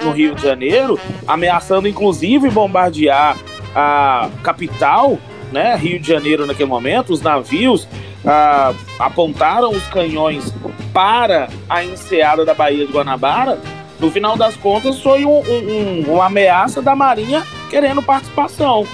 no 0.02 0.12
Rio 0.12 0.36
de 0.36 0.42
Janeiro, 0.42 1.00
ameaçando 1.28 1.88
inclusive 1.88 2.50
bombardear 2.50 3.38
a 3.76 4.30
capital, 4.44 5.18
né, 5.52 5.76
Rio 5.76 6.00
de 6.00 6.08
Janeiro 6.08 6.46
naquele 6.46 6.70
momento, 6.70 7.14
os 7.14 7.22
navios 7.22 7.88
ah, 8.26 8.74
apontaram 9.00 9.72
os 9.72 9.84
canhões 9.88 10.54
para 10.94 11.50
a 11.70 11.84
enseada 11.84 12.46
da 12.46 12.54
Baía 12.54 12.86
de 12.86 12.92
Guanabara, 12.92 13.60
no 14.02 14.10
final 14.10 14.36
das 14.36 14.56
contas 14.56 15.00
foi 15.00 15.26
um, 15.26 15.40
um, 15.40 16.14
uma 16.14 16.26
ameaça 16.26 16.82
da 16.82 16.96
Marinha 16.96 17.44
querendo 17.70 18.02
participação. 18.02 18.86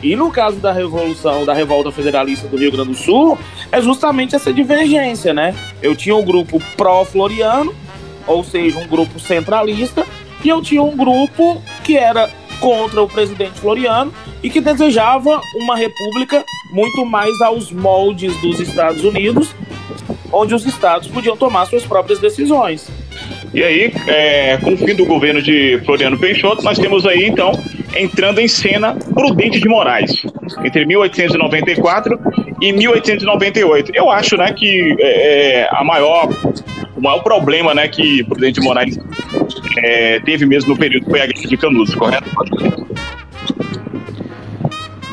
E 0.00 0.14
no 0.14 0.30
caso 0.30 0.56
da 0.58 0.72
revolução, 0.72 1.44
da 1.44 1.52
revolta 1.52 1.90
federalista 1.90 2.48
do 2.48 2.56
Rio 2.56 2.70
Grande 2.70 2.90
do 2.90 2.94
Sul, 2.94 3.38
é 3.70 3.80
justamente 3.80 4.34
essa 4.34 4.52
divergência, 4.52 5.34
né? 5.34 5.54
Eu 5.80 5.94
tinha 5.94 6.14
um 6.14 6.24
grupo 6.24 6.60
pró-floriano, 6.76 7.74
ou 8.26 8.42
seja, 8.44 8.78
um 8.78 8.86
grupo 8.86 9.18
centralista, 9.18 10.04
e 10.44 10.48
eu 10.48 10.60
tinha 10.60 10.82
um 10.82 10.96
grupo 10.96 11.62
que 11.84 11.96
era 11.96 12.28
contra 12.60 13.02
o 13.02 13.08
presidente 13.08 13.58
Floriano 13.58 14.12
e 14.42 14.48
que 14.48 14.60
desejava 14.60 15.40
uma 15.56 15.76
república 15.76 16.44
muito 16.70 17.04
mais 17.04 17.40
aos 17.40 17.70
moldes 17.70 18.34
dos 18.40 18.60
Estados 18.60 19.04
Unidos, 19.04 19.54
onde 20.32 20.54
os 20.54 20.64
estados 20.64 21.08
podiam 21.08 21.36
tomar 21.36 21.66
suas 21.66 21.84
próprias 21.84 22.18
decisões. 22.18 22.88
E 23.52 23.62
aí, 23.62 23.92
é, 24.06 24.56
com 24.56 24.72
o 24.72 24.76
fim 24.78 24.94
do 24.94 25.04
governo 25.04 25.42
de 25.42 25.80
Floriano 25.84 26.18
Peixoto, 26.18 26.62
nós 26.62 26.78
temos 26.78 27.04
aí 27.04 27.26
então 27.26 27.52
entrando 27.94 28.40
em 28.40 28.48
cena 28.48 28.94
Prudente 28.94 29.60
de 29.60 29.68
Moraes, 29.68 30.24
entre 30.64 30.86
1894 30.86 32.18
e 32.60 32.72
1898. 32.72 33.92
Eu 33.94 34.10
acho, 34.10 34.36
né, 34.36 34.52
que 34.52 34.96
é, 34.98 35.60
é, 35.60 35.68
a 35.70 35.84
maior, 35.84 36.28
o 37.02 37.04
maior 37.04 37.20
problema, 37.24 37.74
né, 37.74 37.88
que 37.88 38.22
Prudente 38.22 38.60
de 38.60 38.64
Moraes 38.64 38.96
é, 39.78 40.20
teve 40.20 40.46
mesmo 40.46 40.72
no 40.72 40.78
período 40.78 41.10
foi 41.10 41.20
a 41.20 41.26
Guerra 41.26 41.48
de 41.48 41.56
Canudos, 41.56 41.94
correto? 41.96 42.30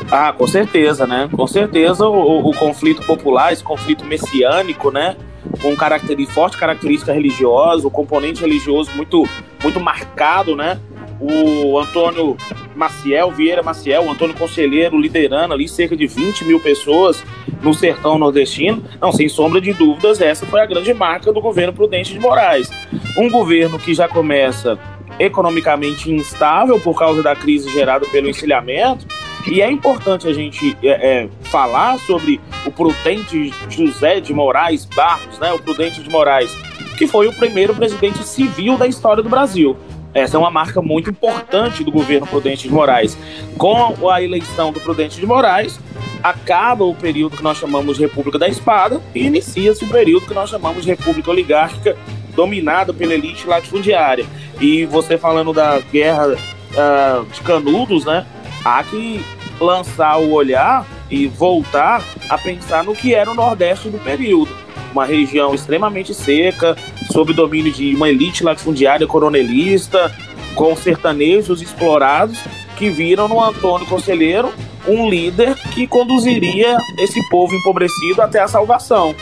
Ah, 0.08 0.32
com 0.32 0.46
certeza, 0.46 1.04
né? 1.04 1.28
Com 1.32 1.46
certeza 1.48 2.06
o, 2.06 2.48
o 2.48 2.54
conflito 2.54 3.02
popular, 3.02 3.52
esse 3.52 3.64
conflito 3.64 4.04
messiânico, 4.04 4.92
né? 4.92 5.16
Com 5.60 5.74
característica, 5.74 6.32
forte 6.32 6.56
característica 6.56 7.12
religiosa, 7.12 7.88
o 7.88 7.90
componente 7.90 8.40
religioso 8.40 8.90
muito, 8.94 9.28
muito 9.60 9.80
marcado, 9.80 10.54
né? 10.54 10.80
O 11.20 11.78
Antônio 11.78 12.36
Maciel, 12.74 13.30
Vieira 13.30 13.62
Maciel, 13.62 14.04
o 14.04 14.10
Antônio 14.10 14.34
Conselheiro 14.34 14.98
liderando 14.98 15.52
ali 15.52 15.68
cerca 15.68 15.96
de 15.96 16.06
20 16.06 16.44
mil 16.46 16.58
pessoas 16.58 17.22
no 17.62 17.74
sertão 17.74 18.18
nordestino. 18.18 18.82
Não, 19.00 19.12
sem 19.12 19.28
sombra 19.28 19.60
de 19.60 19.72
dúvidas, 19.72 20.20
essa 20.20 20.46
foi 20.46 20.60
a 20.60 20.66
grande 20.66 20.94
marca 20.94 21.32
do 21.32 21.40
governo 21.40 21.72
Prudente 21.72 22.14
de 22.14 22.18
Moraes. 22.18 22.70
Um 23.18 23.28
governo 23.30 23.78
que 23.78 23.92
já 23.92 24.08
começa 24.08 24.78
economicamente 25.18 26.10
instável 26.10 26.80
por 26.80 26.98
causa 26.98 27.22
da 27.22 27.36
crise 27.36 27.70
gerada 27.70 28.06
pelo 28.06 28.28
encilhamento. 28.28 29.06
E 29.50 29.60
é 29.60 29.70
importante 29.70 30.26
a 30.26 30.32
gente 30.32 30.76
é, 30.82 30.88
é, 30.88 31.28
falar 31.42 31.98
sobre 31.98 32.40
o 32.66 32.70
Prudente 32.70 33.52
José 33.68 34.20
de 34.20 34.32
Moraes 34.32 34.84
Barros, 34.84 35.38
né, 35.38 35.52
o 35.52 35.58
Prudente 35.58 36.02
de 36.02 36.10
Moraes, 36.10 36.54
que 36.96 37.06
foi 37.06 37.26
o 37.26 37.32
primeiro 37.32 37.74
presidente 37.74 38.22
civil 38.24 38.76
da 38.76 38.86
história 38.86 39.22
do 39.22 39.28
Brasil. 39.28 39.76
Essa 40.12 40.36
é 40.36 40.40
uma 40.40 40.50
marca 40.50 40.82
muito 40.82 41.10
importante 41.10 41.84
do 41.84 41.92
governo 41.92 42.26
Prudente 42.26 42.66
de 42.66 42.74
Moraes. 42.74 43.16
Com 43.56 44.08
a 44.10 44.20
eleição 44.20 44.72
do 44.72 44.80
Prudente 44.80 45.20
de 45.20 45.26
Moraes, 45.26 45.78
acaba 46.22 46.84
o 46.84 46.94
período 46.94 47.36
que 47.36 47.42
nós 47.42 47.58
chamamos 47.58 47.96
de 47.96 48.02
República 48.02 48.38
da 48.38 48.48
Espada 48.48 49.00
e 49.14 49.24
inicia-se 49.24 49.84
o 49.84 49.88
período 49.88 50.26
que 50.26 50.34
nós 50.34 50.50
chamamos 50.50 50.84
de 50.84 50.90
República 50.90 51.30
Oligárquica, 51.30 51.96
dominada 52.34 52.92
pela 52.92 53.14
elite 53.14 53.46
latifundiária. 53.46 54.26
E 54.60 54.84
você 54.84 55.16
falando 55.16 55.52
da 55.52 55.78
guerra 55.78 56.26
uh, 56.28 57.24
de 57.26 57.40
Canudos, 57.42 58.04
né? 58.04 58.26
Há 58.64 58.82
que 58.82 59.24
lançar 59.60 60.18
o 60.18 60.32
olhar 60.32 60.86
e 61.10 61.26
voltar 61.26 62.02
a 62.28 62.36
pensar 62.36 62.84
no 62.84 62.94
que 62.94 63.14
era 63.14 63.30
o 63.30 63.34
Nordeste 63.34 63.88
do 63.88 63.98
período 63.98 64.59
uma 64.92 65.04
região 65.04 65.54
extremamente 65.54 66.14
seca, 66.14 66.76
sob 67.12 67.32
domínio 67.32 67.72
de 67.72 67.94
uma 67.94 68.08
elite 68.08 68.42
latifundiária 68.42 69.06
coronelista, 69.06 70.12
com 70.54 70.74
sertanejos 70.76 71.62
explorados, 71.62 72.38
que 72.76 72.90
viram 72.90 73.28
no 73.28 73.42
Antônio 73.42 73.86
Conselheiro 73.86 74.52
um 74.88 75.08
líder 75.08 75.54
que 75.72 75.86
conduziria 75.86 76.78
esse 76.98 77.20
povo 77.28 77.54
empobrecido 77.54 78.22
até 78.22 78.40
a 78.40 78.48
salvação. 78.48 79.14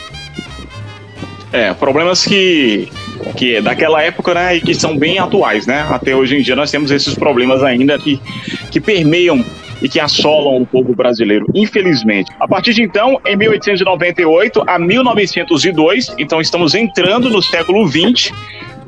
É, 1.51 1.73
problemas 1.73 2.23
que, 2.23 2.89
que 3.35 3.59
daquela 3.59 4.01
época, 4.01 4.33
né, 4.33 4.57
e 4.57 4.61
que 4.61 4.73
são 4.73 4.95
bem 4.95 5.17
atuais, 5.17 5.65
né? 5.65 5.85
Até 5.89 6.15
hoje 6.15 6.37
em 6.37 6.41
dia 6.41 6.55
nós 6.55 6.69
temos 6.69 6.91
esses 6.91 7.15
problemas 7.15 7.63
ainda 7.63 7.97
que, 7.97 8.21
que 8.69 8.79
permeiam 8.79 9.43
e 9.81 9.89
que 9.89 9.99
assolam 9.99 10.61
o 10.61 10.65
povo 10.65 10.95
brasileiro, 10.95 11.45
infelizmente. 11.53 12.31
A 12.39 12.47
partir 12.47 12.73
de 12.73 12.83
então, 12.83 13.19
em 13.25 13.35
1898 13.35 14.63
a 14.67 14.79
1902, 14.79 16.15
então 16.17 16.41
estamos 16.41 16.75
entrando 16.75 17.29
no 17.29 17.41
século 17.41 17.87
20, 17.87 18.33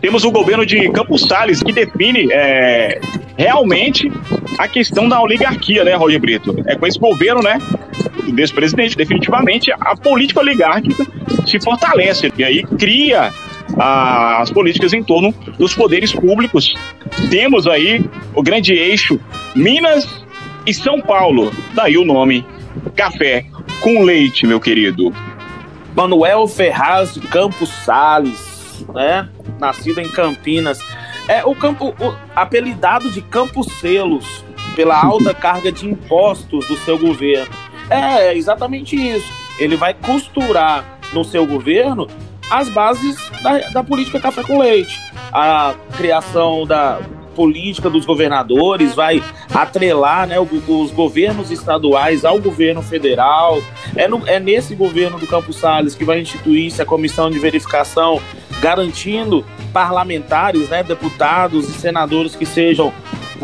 temos 0.02 0.24
o 0.24 0.32
governo 0.32 0.66
de 0.66 0.90
Campos 0.90 1.22
Salles 1.22 1.62
que 1.62 1.72
define 1.72 2.28
é, 2.32 3.00
realmente 3.38 4.12
a 4.58 4.68
questão 4.68 5.08
da 5.08 5.22
oligarquia, 5.22 5.84
né, 5.84 5.94
Roger 5.94 6.20
Brito? 6.20 6.56
É 6.66 6.76
com 6.76 6.88
esse 6.88 6.98
governo, 6.98 7.42
né, 7.42 7.60
desse 8.34 8.54
presidente, 8.54 8.98
definitivamente 8.98 9.72
a 9.72 9.96
política 9.96 10.40
oligárquica 10.40 11.06
se 11.46 11.60
fortalece 11.60 12.32
e 12.38 12.44
aí 12.44 12.64
cria 12.64 13.32
as 13.78 14.52
políticas 14.52 14.94
em 14.94 15.04
torno 15.04 15.34
dos 15.58 15.74
poderes 15.74 16.12
públicos. 16.12 16.74
Temos 17.30 17.68
aí 17.68 18.04
o 18.36 18.42
grande 18.42 18.74
eixo 18.74 19.20
Minas 19.56 20.21
e 20.66 20.74
São 20.74 21.02
Paulo. 21.02 21.52
Daí 21.74 21.98
o 21.98 22.06
nome 22.06 22.46
Café 22.96 23.46
com 23.82 24.04
Leite, 24.04 24.46
meu 24.46 24.60
querido. 24.60 25.14
Manuel 25.96 26.48
Ferraz 26.48 27.18
Campos 27.30 27.70
Sales, 27.84 28.86
né? 28.94 29.30
Nascido 29.60 30.00
em 30.00 30.10
Campinas. 30.10 30.80
É 31.28 31.44
o 31.46 31.56
campo 31.56 31.94
o, 32.00 32.16
apelidado 32.36 33.10
de 33.12 33.22
Campos 33.22 33.68
Selos 33.80 34.44
pela 34.76 35.02
alta 35.02 35.34
carga 35.34 35.72
de 35.72 35.88
impostos 35.88 36.68
do 36.68 36.78
seu 36.78 36.98
governo. 36.98 37.52
É 37.90 38.36
exatamente 38.36 38.96
isso. 38.96 39.28
Ele 39.60 39.76
vai 39.76 39.94
costurar 39.94 41.00
no 41.14 41.24
seu 41.24 41.46
governo 41.46 42.08
as 42.50 42.70
bases 42.70 43.18
da, 43.42 43.70
da 43.70 43.84
política 43.84 44.20
café 44.20 44.44
com 44.44 44.60
leite. 44.60 45.00
A 45.32 45.74
criação 45.98 46.66
da, 46.66 47.00
política 47.36 47.90
dos 47.90 48.06
governadores, 48.06 48.94
vai 48.94 49.24
atrelar 49.54 50.28
né, 50.28 50.36
os 50.40 50.92
governos 50.92 51.52
estaduais 51.52 52.24
ao 52.26 52.40
governo 52.40 52.82
federal. 52.82 53.62
É, 53.96 54.08
no, 54.08 54.28
é 54.28 54.40
nesse 54.40 54.76
governo 54.76 55.20
do 55.20 55.28
Campos 55.28 55.58
Salles 55.58 55.96
que 55.96 56.06
vai 56.06 56.22
instituir-se 56.22 56.82
a 56.82 56.86
comissão 56.86 57.30
de 57.30 57.40
verificação, 57.40 58.22
garantindo 58.62 59.46
parlamentares, 59.74 60.70
né, 60.70 60.84
deputados 60.84 61.68
e 61.70 61.74
senadores 61.74 62.36
que 62.36 62.46
sejam 62.46 62.94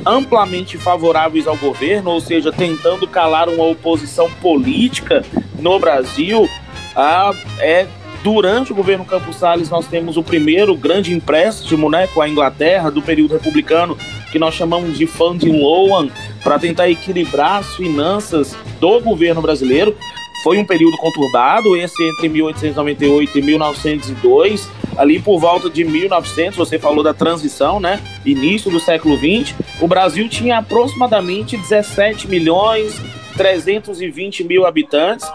amplamente 0.06 0.78
favoráveis 0.78 1.48
ao 1.48 1.58
governo, 1.58 2.12
ou 2.12 2.22
seja, 2.22 2.52
tentando 2.52 3.08
calar 3.08 3.50
uma 3.50 3.66
oposição 3.66 4.30
política 4.42 5.24
no 5.60 5.80
Brasil. 5.80 6.48
Ah, 6.96 7.32
é 7.60 7.88
Durante 8.28 8.74
o 8.74 8.76
governo 8.76 9.06
Campos 9.06 9.38
Salles, 9.38 9.70
nós 9.70 9.88
temos 9.88 10.18
o 10.18 10.22
primeiro 10.22 10.76
grande 10.76 11.14
empréstimo 11.14 11.90
né, 11.90 12.08
com 12.08 12.22
a 12.22 12.28
Inglaterra 12.28 12.92
do 12.92 13.02
período 13.02 13.36
republicano, 13.36 13.98
que 14.34 14.38
nós 14.38 14.54
chamamos 14.54 14.98
de 14.98 15.08
Funding 15.08 15.62
Loan, 15.62 16.10
para 16.44 16.60
tentar 16.60 16.90
equilibrar 16.90 17.60
as 17.60 17.74
finanças 17.78 18.54
do 18.82 19.00
governo 19.00 19.42
brasileiro. 19.42 19.96
Foi 20.44 20.58
um 20.58 20.66
período 20.66 20.98
conturbado, 20.98 21.78
esse 21.78 22.04
entre 22.04 22.28
1898 22.28 23.40
e 23.40 23.42
1902. 23.42 24.70
Ali 24.98 25.20
por 25.22 25.40
volta 25.40 25.70
de 25.70 25.86
1900, 25.86 26.58
você 26.58 26.78
falou 26.78 27.02
da 27.02 27.14
transição, 27.14 27.80
né? 27.80 28.02
Início 28.26 28.70
do 28.70 28.82
século 28.82 29.16
20, 29.16 29.56
o 29.80 29.88
Brasil 29.88 30.28
tinha 30.28 30.58
aproximadamente 30.58 31.56
17 31.56 32.28
milhões 32.28 33.02
320 33.38 34.44
mil 34.44 34.66
habitantes 34.66 35.26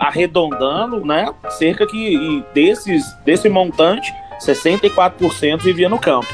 arredondando, 0.00 1.04
né? 1.04 1.28
Cerca 1.50 1.86
que 1.86 2.42
desses, 2.54 3.04
desse 3.24 3.48
montante, 3.48 4.12
64% 4.40 5.60
vivia 5.60 5.88
no 5.88 5.98
campo. 5.98 6.28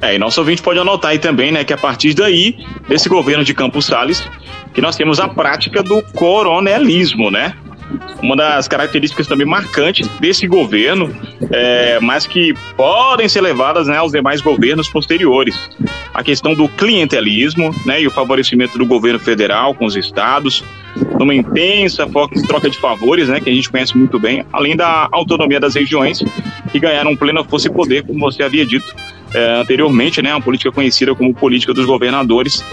É, 0.00 0.14
e 0.14 0.18
nosso 0.18 0.40
ouvinte 0.40 0.62
pode 0.62 0.78
anotar 0.78 1.12
aí 1.12 1.18
também, 1.18 1.50
né, 1.50 1.64
que 1.64 1.72
a 1.72 1.78
partir 1.78 2.12
daí, 2.12 2.58
desse 2.86 3.08
governo 3.08 3.42
de 3.42 3.54
Campos 3.54 3.86
Salles, 3.86 4.28
que 4.74 4.80
nós 4.82 4.94
temos 4.94 5.18
a 5.18 5.26
prática 5.26 5.82
do 5.82 6.02
coronelismo, 6.12 7.30
né? 7.30 7.54
Uma 8.22 8.34
das 8.34 8.66
características 8.66 9.26
também 9.26 9.46
marcantes 9.46 10.08
desse 10.20 10.46
governo, 10.46 11.14
é, 11.50 12.00
mas 12.00 12.26
que 12.26 12.54
podem 12.76 13.28
ser 13.28 13.40
levadas 13.40 13.86
né, 13.86 13.96
aos 13.96 14.12
demais 14.12 14.40
governos 14.40 14.88
posteriores. 14.88 15.56
A 16.12 16.22
questão 16.22 16.54
do 16.54 16.68
clientelismo 16.68 17.74
né, 17.84 18.00
e 18.00 18.06
o 18.06 18.10
favorecimento 18.10 18.78
do 18.78 18.86
governo 18.86 19.18
federal 19.18 19.74
com 19.74 19.84
os 19.84 19.96
estados, 19.96 20.64
numa 21.18 21.34
intensa 21.34 22.08
troca 22.48 22.70
de 22.70 22.78
favores, 22.78 23.28
né, 23.28 23.40
que 23.40 23.50
a 23.50 23.52
gente 23.52 23.70
conhece 23.70 23.96
muito 23.96 24.18
bem, 24.18 24.44
além 24.52 24.74
da 24.74 25.08
autonomia 25.12 25.60
das 25.60 25.74
regiões, 25.74 26.22
que 26.72 26.80
ganharam 26.80 27.14
plena 27.14 27.44
força 27.44 27.68
e 27.68 27.70
poder, 27.70 28.02
como 28.02 28.18
você 28.20 28.42
havia 28.42 28.64
dito 28.64 28.94
é, 29.34 29.60
anteriormente, 29.60 30.22
né, 30.22 30.32
uma 30.32 30.40
política 30.40 30.72
conhecida 30.72 31.14
como 31.14 31.34
política 31.34 31.74
dos 31.74 31.84
governadores, 31.84 32.64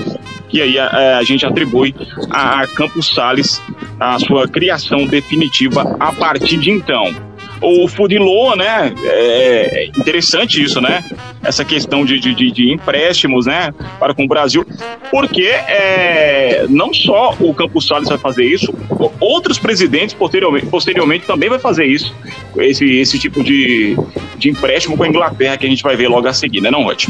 que 0.50 0.62
aí 0.62 0.79
a, 0.79 0.86
é, 0.86 1.13
a 1.15 1.24
gente 1.24 1.46
atribui 1.46 1.93
a 2.29 2.65
Campos 2.67 3.13
Salles 3.13 3.62
a 4.03 4.19
sua 4.19 4.48
criação 4.48 5.05
definitiva 5.05 5.95
a 6.00 6.12
partir 6.12 6.57
de 6.57 6.72
então 6.72 7.13
o 7.62 7.88
Law, 8.19 8.57
né? 8.57 8.93
É 9.05 9.86
interessante 9.95 10.62
isso, 10.62 10.81
né? 10.81 11.01
Essa 11.41 11.63
questão 11.63 12.03
de, 12.03 12.19
de, 12.19 12.51
de 12.51 12.74
empréstimos, 12.74 13.45
né? 13.45 13.74
Para 14.00 14.13
com 14.13 14.25
o 14.25 14.27
Brasil, 14.27 14.65
porque 15.10 15.43
é, 15.45 16.65
não 16.69 16.93
só 16.93 17.36
o 17.39 17.53
Campos 17.53 17.88
Salles 17.88 18.10
vai 18.10 18.17
fazer 18.17 18.43
isso, 18.43 18.74
outros 19.19 19.57
presidentes 19.57 20.13
posteriormente, 20.13 20.65
posteriormente 20.65 21.25
também 21.25 21.50
vai 21.50 21.60
fazer 21.60 21.86
isso, 21.86 22.13
esse, 22.57 22.86
esse 22.98 23.17
tipo 23.17 23.41
de, 23.41 23.98
de 24.38 24.50
empréstimo 24.50 24.98
com 24.98 25.03
a 25.03 25.07
Inglaterra 25.07 25.55
que 25.55 25.65
a 25.65 25.69
gente 25.69 25.83
vai 25.83 25.95
ver 25.95 26.10
logo 26.10 26.27
a 26.27 26.33
seguir, 26.33 26.60
né, 26.60 26.69
não, 26.69 26.83
Ruth? 26.83 27.07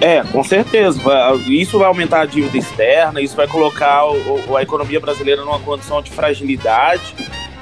É, 0.00 0.22
com 0.22 0.44
certeza. 0.44 1.00
Isso 1.46 1.78
vai 1.78 1.88
aumentar 1.88 2.20
a 2.20 2.26
dívida 2.26 2.56
externa, 2.58 3.20
isso 3.20 3.36
vai 3.36 3.46
colocar 3.46 4.02
a 4.56 4.62
economia 4.62 5.00
brasileira 5.00 5.44
numa 5.44 5.58
condição 5.58 6.02
de 6.02 6.10
fragilidade 6.10 7.14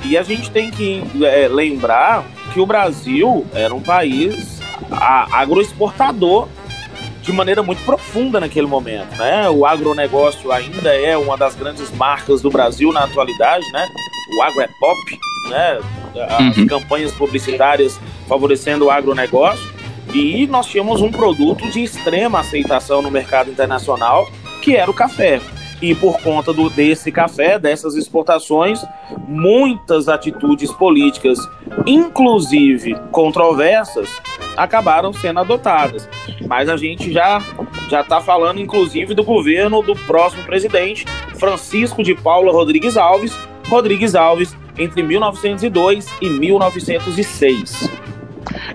e 0.04 0.18
a 0.18 0.22
gente 0.22 0.50
tem 0.50 0.70
que 0.70 1.02
é, 1.22 1.48
lembrar 1.48 2.24
que 2.52 2.60
o 2.60 2.66
Brasil 2.66 3.46
era 3.54 3.74
um 3.74 3.80
país 3.80 4.60
agroexportador 5.32 6.48
de 7.22 7.32
maneira 7.32 7.62
muito 7.62 7.82
profunda 7.84 8.38
naquele 8.38 8.66
momento, 8.66 9.16
né? 9.16 9.48
O 9.48 9.64
agronegócio 9.64 10.52
ainda 10.52 10.94
é 10.94 11.16
uma 11.16 11.38
das 11.38 11.54
grandes 11.54 11.90
marcas 11.92 12.42
do 12.42 12.50
Brasil 12.50 12.92
na 12.92 13.04
atualidade, 13.04 13.64
né? 13.72 13.86
O 14.36 14.42
agro 14.42 14.60
é 14.60 14.68
pop, 14.78 15.18
né? 15.48 15.78
As 16.28 16.56
uhum. 16.58 16.66
campanhas 16.66 17.12
publicitárias 17.12 17.98
favorecendo 18.28 18.86
o 18.86 18.90
agronegócio. 18.90 19.73
E 20.14 20.46
nós 20.46 20.66
tínhamos 20.66 21.02
um 21.02 21.10
produto 21.10 21.68
de 21.70 21.82
extrema 21.82 22.38
aceitação 22.38 23.02
no 23.02 23.10
mercado 23.10 23.50
internacional, 23.50 24.30
que 24.62 24.76
era 24.76 24.88
o 24.88 24.94
café. 24.94 25.40
E 25.82 25.92
por 25.92 26.20
conta 26.20 26.52
do, 26.52 26.70
desse 26.70 27.10
café, 27.10 27.58
dessas 27.58 27.96
exportações, 27.96 28.80
muitas 29.26 30.08
atitudes 30.08 30.70
políticas, 30.72 31.36
inclusive 31.84 32.94
controversas, 33.10 34.08
acabaram 34.56 35.12
sendo 35.12 35.40
adotadas. 35.40 36.08
Mas 36.46 36.68
a 36.68 36.76
gente 36.76 37.12
já 37.12 37.42
já 37.88 38.00
está 38.00 38.20
falando, 38.20 38.60
inclusive, 38.60 39.14
do 39.14 39.22
governo 39.24 39.82
do 39.82 39.94
próximo 39.94 40.42
presidente, 40.44 41.04
Francisco 41.38 42.02
de 42.02 42.14
Paula 42.14 42.52
Rodrigues 42.52 42.96
Alves, 42.96 43.36
Rodrigues 43.68 44.14
Alves, 44.14 44.56
entre 44.78 45.02
1902 45.02 46.06
e 46.20 46.28
1906. 46.30 47.90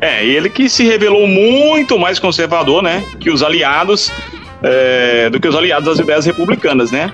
É, 0.01 0.25
ele 0.25 0.49
que 0.49 0.69
se 0.69 0.83
revelou 0.83 1.27
muito 1.27 1.99
mais 1.99 2.19
conservador, 2.19 2.81
né, 2.81 3.03
que 3.19 3.29
os 3.29 3.43
aliados 3.43 4.11
é, 4.61 5.29
do 5.29 5.39
que 5.39 5.47
os 5.47 5.55
aliados 5.55 5.85
das 5.85 5.99
ideias 5.99 6.25
republicanas, 6.25 6.91
né? 6.91 7.11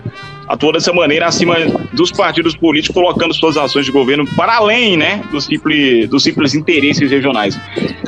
Atua 0.48 0.74
dessa 0.74 0.94
maneira 0.94 1.26
acima 1.26 1.56
dos 1.94 2.12
partidos 2.12 2.56
políticos, 2.56 2.94
colocando 2.94 3.34
suas 3.34 3.58
ações 3.58 3.86
de 3.86 3.92
governo 3.92 4.28
para 4.36 4.56
além, 4.58 4.96
né, 4.96 5.24
dos 5.32 5.46
simples, 5.46 6.08
dos 6.08 6.24
simples 6.24 6.54
interesses 6.54 7.10
regionais. 7.10 7.60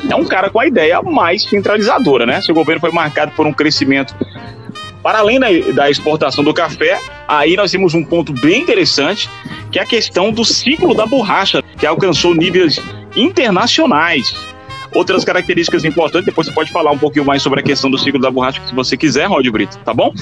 É 0.08 0.14
um 0.14 0.24
cara 0.24 0.48
com 0.48 0.60
a 0.60 0.66
ideia 0.66 1.02
mais 1.02 1.42
centralizadora, 1.42 2.26
né? 2.26 2.40
Seu 2.40 2.54
governo 2.54 2.80
foi 2.80 2.92
marcado 2.92 3.32
por 3.32 3.46
um 3.46 3.52
crescimento 3.52 4.14
para 5.02 5.20
além 5.20 5.38
da, 5.38 5.46
da, 5.74 5.90
exportação 5.90 6.42
do 6.44 6.52
café, 6.52 7.00
aí 7.26 7.56
nós 7.56 7.70
temos 7.70 7.94
um 7.94 8.04
ponto 8.04 8.32
bem 8.32 8.60
interessante, 8.60 9.30
que 9.70 9.78
é 9.78 9.82
a 9.82 9.86
questão 9.86 10.30
do 10.32 10.44
ciclo 10.44 10.94
da 10.94 11.06
borracha, 11.06 11.62
que 11.78 11.86
alcançou 11.86 12.34
níveis 12.34 12.80
internacionais. 13.16 14.34
Outras 14.94 15.24
características 15.24 15.84
importantes, 15.84 16.26
depois 16.26 16.46
você 16.46 16.52
pode 16.52 16.70
falar 16.70 16.90
um 16.90 16.98
pouquinho 16.98 17.24
mais 17.24 17.42
sobre 17.42 17.60
a 17.60 17.62
questão 17.62 17.90
do 17.90 17.98
ciclo 17.98 18.20
da 18.20 18.30
borracha, 18.30 18.60
se 18.66 18.74
você 18.74 18.96
quiser, 18.96 19.26
Rod 19.26 19.46
Brito, 19.48 19.78
tá 19.84 19.92
bom? 19.92 20.12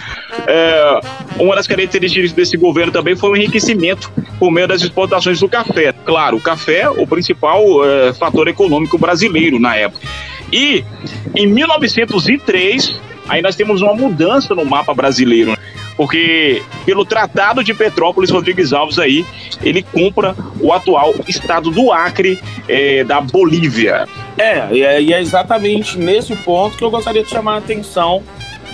É, 0.46 1.00
uma 1.38 1.54
das 1.54 1.66
características 1.66 2.32
desse 2.32 2.56
governo 2.56 2.92
também 2.92 3.14
foi 3.14 3.30
o 3.30 3.36
enriquecimento 3.36 4.10
por 4.38 4.50
meio 4.50 4.66
das 4.66 4.82
exportações 4.82 5.40
do 5.40 5.48
café. 5.48 5.92
Claro, 6.04 6.36
o 6.36 6.40
café 6.40 6.88
o 6.88 7.06
principal 7.06 7.62
é, 7.84 8.12
fator 8.12 8.48
econômico 8.48 8.98
brasileiro 8.98 9.58
na 9.58 9.76
época. 9.76 10.06
E 10.52 10.84
em 11.34 11.46
1903, 11.46 13.00
aí 13.28 13.42
nós 13.42 13.56
temos 13.56 13.82
uma 13.82 13.94
mudança 13.94 14.54
no 14.54 14.64
mapa 14.64 14.92
brasileiro. 14.94 15.52
Né? 15.52 15.56
porque 15.96 16.62
pelo 16.84 17.04
Tratado 17.04 17.64
de 17.64 17.72
Petrópolis, 17.72 18.30
Rodrigues 18.30 18.72
Alves 18.72 18.98
aí, 18.98 19.24
ele 19.62 19.82
compra 19.82 20.36
o 20.60 20.72
atual 20.72 21.14
estado 21.26 21.70
do 21.70 21.90
Acre, 21.90 22.38
é, 22.68 23.02
da 23.02 23.20
Bolívia. 23.20 24.06
É, 24.38 24.72
e 24.72 25.12
é 25.12 25.20
exatamente 25.20 25.98
nesse 25.98 26.34
ponto 26.36 26.76
que 26.76 26.84
eu 26.84 26.90
gostaria 26.90 27.22
de 27.22 27.30
chamar 27.30 27.54
a 27.54 27.58
atenção 27.58 28.22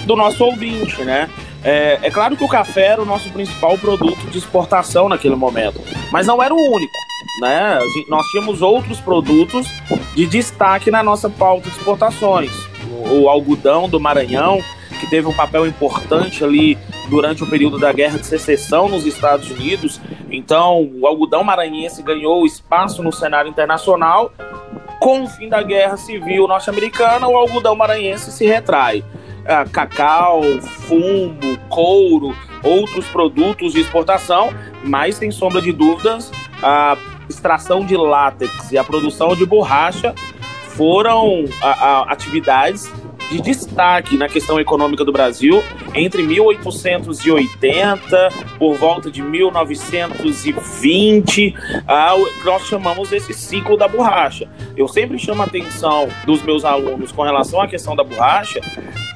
do 0.07 0.17
nosso 0.17 0.45
ouvinte, 0.45 1.03
né? 1.03 1.29
É, 1.65 2.01
é, 2.03 2.11
claro 2.11 2.37
que 2.37 2.43
o 2.43 2.49
café 2.49 2.87
era 2.87 3.03
o 3.03 3.05
nosso 3.05 3.31
principal 3.31 3.79
produto 3.79 4.27
de 4.27 4.39
exportação 4.39 5.09
naquele 5.09 5.37
momento, 5.37 5.81
mas 6.11 6.27
não 6.27 6.43
era 6.43 6.53
o 6.53 6.59
único. 6.59 6.93
Né? 7.41 7.79
Nós 8.09 8.27
tínhamos 8.27 8.61
outros 8.61 9.01
produtos 9.01 9.69
de 10.15 10.27
destaque 10.27 10.91
na 10.91 11.03
nossa 11.03 11.31
pauta 11.31 11.71
de 11.71 11.77
exportações. 11.77 12.51
O, 12.91 13.23
o 13.23 13.29
algodão 13.29 13.89
do 13.89 14.01
Maranhão, 14.01 14.61
que 14.99 15.09
teve 15.09 15.29
um 15.29 15.33
papel 15.33 15.67
importante 15.67 16.43
ali 16.43 16.77
durante 17.09 17.43
o 17.43 17.47
período 17.47 17.79
da 17.79 17.93
Guerra 17.93 18.19
de 18.19 18.27
Secessão 18.27 18.89
nos 18.89 19.07
Estados 19.07 19.51
Unidos. 19.51 20.01
Então, 20.31 20.91
o 20.95 21.07
algodão 21.07 21.45
maranhense 21.45 22.03
ganhou 22.03 22.47
espaço 22.47 23.03
no 23.03 23.13
cenário 23.13 23.51
internacional. 23.51 24.33
Com 25.01 25.25
o 25.25 25.27
fim 25.27 25.49
da 25.49 25.63
Guerra 25.63 25.97
Civil 25.97 26.47
norte-americana, 26.47 27.27
o 27.27 27.37
algodão 27.37 27.75
maranhense 27.75 28.31
se 28.31 28.47
retrai. 28.47 29.05
Ah, 29.45 29.65
cacau, 29.65 30.43
fumo, 30.87 31.59
couro, 31.69 32.35
outros 32.63 33.07
produtos 33.09 33.73
de 33.73 33.81
exportação, 33.81 34.51
mas 34.85 35.17
sem 35.17 35.33
sombra 35.33 35.61
de 35.61 35.73
dúvidas, 35.73 36.31
a 36.63 36.97
extração 37.29 37.85
de 37.85 37.97
látex 37.97 38.71
e 38.71 38.79
a 38.79 38.85
produção 38.85 39.35
de 39.35 39.45
borracha 39.45 40.15
foram 40.77 41.45
a, 41.61 41.71
a, 41.71 42.13
atividades 42.13 42.91
de 43.31 43.41
destaque 43.41 44.17
na 44.17 44.29
questão 44.29 44.61
econômica 44.61 45.05
do 45.05 45.13
Brasil 45.13 45.63
entre 45.95 46.23
1880 46.23 48.31
por 48.59 48.77
volta 48.77 49.11
de 49.11 49.21
1920 49.23 51.55
ah, 51.87 52.15
nós 52.45 52.67
chamamos 52.67 53.13
esse 53.13 53.35
ciclo 53.35 53.77
da 53.77 53.87
borracha 53.89 54.49
eu 54.77 54.89
sempre 54.89 55.19
chamo 55.19 55.43
a 55.43 55.47
atenção 55.47 56.09
dos 56.25 56.43
meus 56.43 56.65
alunos 56.65 57.13
com 57.13 57.23
relação 57.23 57.61
à 57.61 57.69
questão 57.69 57.95
da 57.95 58.05
borracha 58.05 58.63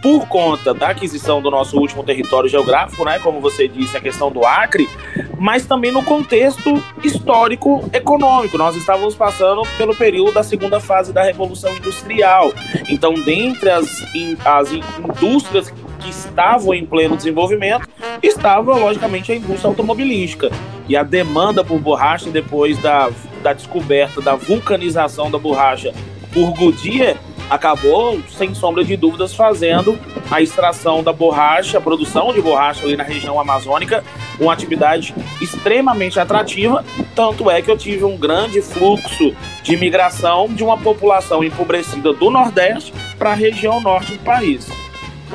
por 0.07 0.29
conta 0.29 0.73
da 0.73 0.91
aquisição 0.91 1.43
do 1.43 1.51
nosso 1.51 1.77
último 1.77 2.05
território 2.05 2.49
geográfico, 2.49 3.05
né, 3.05 3.19
como 3.19 3.41
você 3.41 3.67
disse, 3.67 3.97
a 3.97 4.01
questão 4.01 4.31
do 4.31 4.47
Acre, 4.47 4.89
mas 5.37 5.67
também 5.67 5.91
no 5.91 6.01
contexto 6.01 6.81
histórico 7.03 7.83
econômico. 7.93 8.57
Nós 8.57 8.77
estávamos 8.77 9.17
passando 9.17 9.63
pelo 9.77 9.97
período 9.97 10.33
da 10.33 10.45
segunda 10.45 10.79
fase 10.79 11.13
da 11.13 11.25
Revolução 11.25 11.77
Industrial. 11.77 12.53
Então, 12.89 13.15
dentre 13.15 13.69
as, 13.69 14.07
as 14.45 14.73
indústrias 14.73 15.75
que 16.07 16.11
estavam 16.11 16.73
em 16.73 16.87
pleno 16.87 17.17
desenvolvimento, 17.17 17.89
estava, 18.23 18.77
logicamente, 18.77 19.33
a 19.33 19.37
indústria 19.37 19.69
automobilística. 19.69 20.51
E 20.89 20.97
a 20.97 21.03
demanda 21.03 21.65
por 21.65 21.81
borracha, 21.81 22.31
depois 22.31 22.79
da, 22.79 23.11
da 23.43 23.53
descoberta 23.53 24.21
da 24.21 24.37
vulcanização 24.37 25.31
da 25.31 25.39
borracha 25.39 25.93
por 26.33 26.53
Goodyear, 26.53 27.17
acabou, 27.51 28.21
sem 28.37 28.55
sombra 28.55 28.85
de 28.85 28.97
dúvidas, 28.97 29.35
fazendo 29.35 29.99
a 30.31 30.41
extração 30.41 31.03
da 31.03 31.13
borracha, 31.13 31.79
a 31.79 31.81
produção 31.81 32.33
de 32.33 32.41
borracha 32.41 32.85
ali 32.85 32.97
na 32.97 33.05
região 33.05 33.39
amazônica, 33.41 34.03
uma 34.39 34.53
atividade 34.53 35.15
extremamente 35.41 36.19
atrativa. 36.21 36.85
Tanto 37.15 37.51
é 37.51 37.63
que 37.63 37.71
eu 37.71 37.77
tive 37.77 38.05
um 38.05 38.17
grande 38.17 38.61
fluxo 38.61 39.35
de 39.63 39.75
imigração 39.75 40.49
de 40.49 40.63
uma 40.63 40.77
população 40.77 41.43
empobrecida 41.43 42.13
do 42.13 42.31
Nordeste 42.31 42.93
para 43.19 43.31
a 43.31 43.35
região 43.35 43.81
norte 43.81 44.13
do 44.13 44.25
país. 44.25 44.69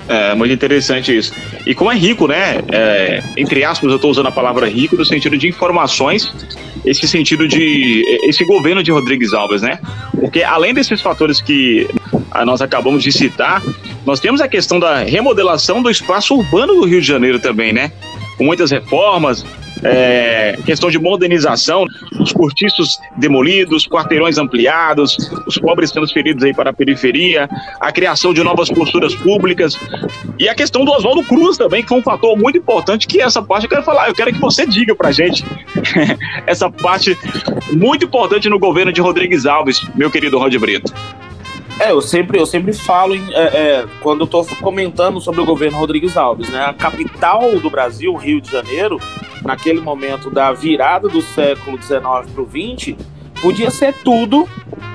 É 0.07 0.35
muito 0.35 0.53
interessante 0.53 1.15
isso. 1.15 1.33
E 1.65 1.75
como 1.75 1.91
é 1.91 1.95
rico, 1.95 2.27
né? 2.27 2.59
É, 2.71 3.21
entre 3.37 3.63
aspas, 3.63 3.89
eu 3.89 3.95
estou 3.95 4.11
usando 4.11 4.27
a 4.27 4.31
palavra 4.31 4.67
rico 4.67 4.95
no 4.95 5.05
sentido 5.05 5.37
de 5.37 5.47
informações 5.47 6.33
esse 6.85 7.07
sentido 7.07 7.47
de 7.47 8.03
esse 8.23 8.43
governo 8.43 8.81
de 8.81 8.91
Rodrigues 8.91 9.33
Alves, 9.33 9.61
né? 9.61 9.79
Porque 10.19 10.43
além 10.43 10.73
desses 10.73 11.01
fatores 11.01 11.39
que 11.41 11.87
nós 12.45 12.61
acabamos 12.61 13.03
de 13.03 13.11
citar, 13.11 13.61
nós 14.05 14.19
temos 14.19 14.41
a 14.41 14.47
questão 14.47 14.79
da 14.79 15.03
remodelação 15.03 15.81
do 15.81 15.89
espaço 15.89 16.35
urbano 16.35 16.73
do 16.73 16.85
Rio 16.85 17.01
de 17.01 17.07
Janeiro 17.07 17.39
também, 17.39 17.71
né? 17.71 17.91
Com 18.37 18.45
muitas 18.45 18.71
reformas, 18.71 19.45
é, 19.83 20.57
questão 20.65 20.89
de 20.89 20.99
modernização, 20.99 21.85
os 22.19 22.31
cortiços 22.31 22.99
demolidos, 23.17 23.87
quarteirões 23.87 24.37
ampliados, 24.37 25.17
os 25.45 25.57
pobres 25.57 25.91
transferidos 25.91 26.43
aí 26.43 26.53
para 26.53 26.69
a 26.69 26.73
periferia, 26.73 27.49
a 27.79 27.91
criação 27.91 28.33
de 28.33 28.43
novas 28.43 28.69
posturas 28.69 29.15
públicas 29.15 29.77
e 30.37 30.47
a 30.47 30.55
questão 30.55 30.85
do 30.85 30.91
Oswaldo 30.91 31.23
Cruz 31.23 31.57
também, 31.57 31.81
que 31.81 31.89
foi 31.89 31.99
um 31.99 32.03
fator 32.03 32.37
muito 32.37 32.57
importante, 32.57 33.07
que 33.07 33.21
essa 33.21 33.41
parte 33.41 33.63
eu 33.63 33.69
quero 33.69 33.83
falar, 33.83 34.09
eu 34.09 34.15
quero 34.15 34.31
que 34.33 34.39
você 34.39 34.65
diga 34.65 34.95
pra 34.95 35.11
gente 35.11 35.43
essa 36.45 36.69
parte 36.69 37.17
muito 37.71 38.05
importante 38.05 38.49
no 38.49 38.59
governo 38.59 38.91
de 38.91 39.01
Rodrigues 39.01 39.45
Alves, 39.45 39.81
meu 39.95 40.11
querido 40.11 40.37
Rod 40.37 40.55
Brito. 40.57 40.93
É, 41.81 41.89
eu 41.89 41.99
sempre, 41.99 42.39
eu 42.39 42.45
sempre 42.45 42.73
falo 42.73 43.15
em, 43.15 43.33
é, 43.33 43.41
é, 43.41 43.87
quando 44.01 44.19
eu 44.19 44.25
estou 44.25 44.45
comentando 44.61 45.19
sobre 45.19 45.41
o 45.41 45.45
governo 45.45 45.79
Rodrigues 45.79 46.15
Alves, 46.15 46.47
né? 46.47 46.63
A 46.63 46.73
capital 46.73 47.59
do 47.59 47.71
Brasil, 47.71 48.13
Rio 48.13 48.39
de 48.39 48.51
Janeiro, 48.51 48.99
naquele 49.41 49.81
momento 49.81 50.29
da 50.29 50.51
virada 50.53 51.09
do 51.09 51.23
século 51.23 51.81
XIX 51.81 52.01
para 52.01 52.43
o 52.43 52.47
XX, 52.47 52.95
podia 53.41 53.71
ser 53.71 53.95
tudo 54.03 54.47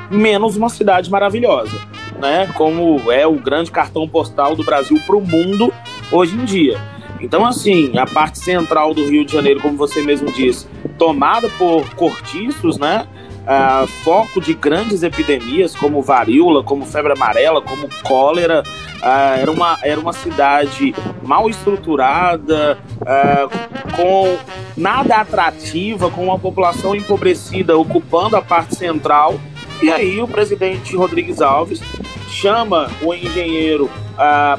menos 0.09 0.55
uma 0.55 0.69
cidade 0.69 1.11
maravilhosa, 1.11 1.77
né? 2.21 2.49
Como 2.55 3.11
é 3.11 3.27
o 3.27 3.35
grande 3.35 3.73
cartão 3.73 4.09
postal 4.09 4.55
do 4.55 4.63
Brasil 4.63 5.01
para 5.05 5.17
o 5.17 5.21
mundo 5.21 5.73
hoje 6.13 6.37
em 6.37 6.45
dia. 6.45 6.81
Então, 7.21 7.45
assim, 7.45 7.99
a 7.99 8.07
parte 8.07 8.39
central 8.39 8.95
do 8.95 9.05
Rio 9.05 9.25
de 9.25 9.33
Janeiro, 9.33 9.61
como 9.61 9.77
você 9.77 10.03
mesmo 10.03 10.31
disse, 10.31 10.69
tomada 10.97 11.49
por 11.59 11.93
cortiços, 11.97 12.79
né? 12.79 13.09
Uh, 13.47 13.87
foco 13.87 14.41
de 14.41 14.53
grandes 14.53 15.03
epidemias 15.03 15.75
como 15.75 16.03
varíola, 16.03 16.63
como 16.63 16.85
febre 16.85 17.13
amarela, 17.13 17.63
como 17.63 17.89
cólera. 18.03 18.63
Uh, 18.97 19.41
era, 19.41 19.51
uma, 19.51 19.79
era 19.83 20.01
uma 20.01 20.13
cidade 20.13 20.95
mal 21.23 21.49
estruturada, 21.49 22.79
uh, 23.01 23.95
com 23.95 24.37
nada 24.77 25.17
atrativa, 25.17 26.11
com 26.11 26.25
uma 26.25 26.39
população 26.39 26.95
empobrecida 26.95 27.77
ocupando 27.79 28.37
a 28.37 28.43
parte 28.43 28.75
central. 28.75 29.39
E 29.83 29.91
aí 29.91 30.21
o 30.21 30.27
presidente 30.27 30.97
Rodrigues 30.97 31.41
Alves 31.41 31.81
chama 32.29 32.91
o 33.03 33.15
engenheiro 33.15 33.91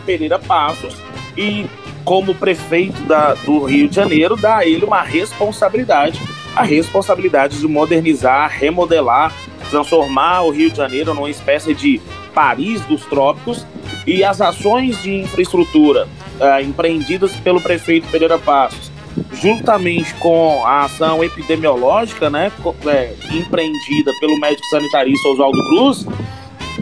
Pereira 0.06 0.38
Passos 0.38 0.96
e, 1.36 1.66
como 2.06 2.36
prefeito 2.36 3.02
da, 3.04 3.34
do 3.34 3.64
Rio 3.64 3.90
de 3.90 3.96
Janeiro, 3.96 4.36
dá 4.36 4.58
a 4.58 4.66
ele 4.66 4.86
uma 4.86 5.02
responsabilidade 5.02 6.22
a 6.58 6.64
responsabilidade 6.64 7.60
de 7.60 7.68
modernizar, 7.68 8.50
remodelar, 8.50 9.32
transformar 9.70 10.42
o 10.42 10.50
Rio 10.50 10.72
de 10.72 10.78
Janeiro 10.78 11.14
numa 11.14 11.30
espécie 11.30 11.72
de 11.76 12.02
Paris 12.34 12.82
dos 12.86 13.06
trópicos 13.06 13.64
e 14.08 14.24
as 14.24 14.42
ações 14.42 15.00
de 15.04 15.22
infraestrutura 15.22 16.08
uh, 16.40 16.60
empreendidas 16.64 17.36
pelo 17.36 17.62
prefeito 17.62 18.08
Pereira 18.08 18.40
Passos, 18.40 18.92
juntamente 19.34 20.16
com 20.16 20.66
a 20.66 20.86
ação 20.86 21.24
epidemiológica, 21.24 22.28
né, 22.28 22.52
é, 22.88 23.14
empreendida 23.32 24.12
pelo 24.20 24.40
médico 24.40 24.66
sanitarista 24.72 25.30
Oswaldo 25.30 25.64
Cruz, 25.70 26.08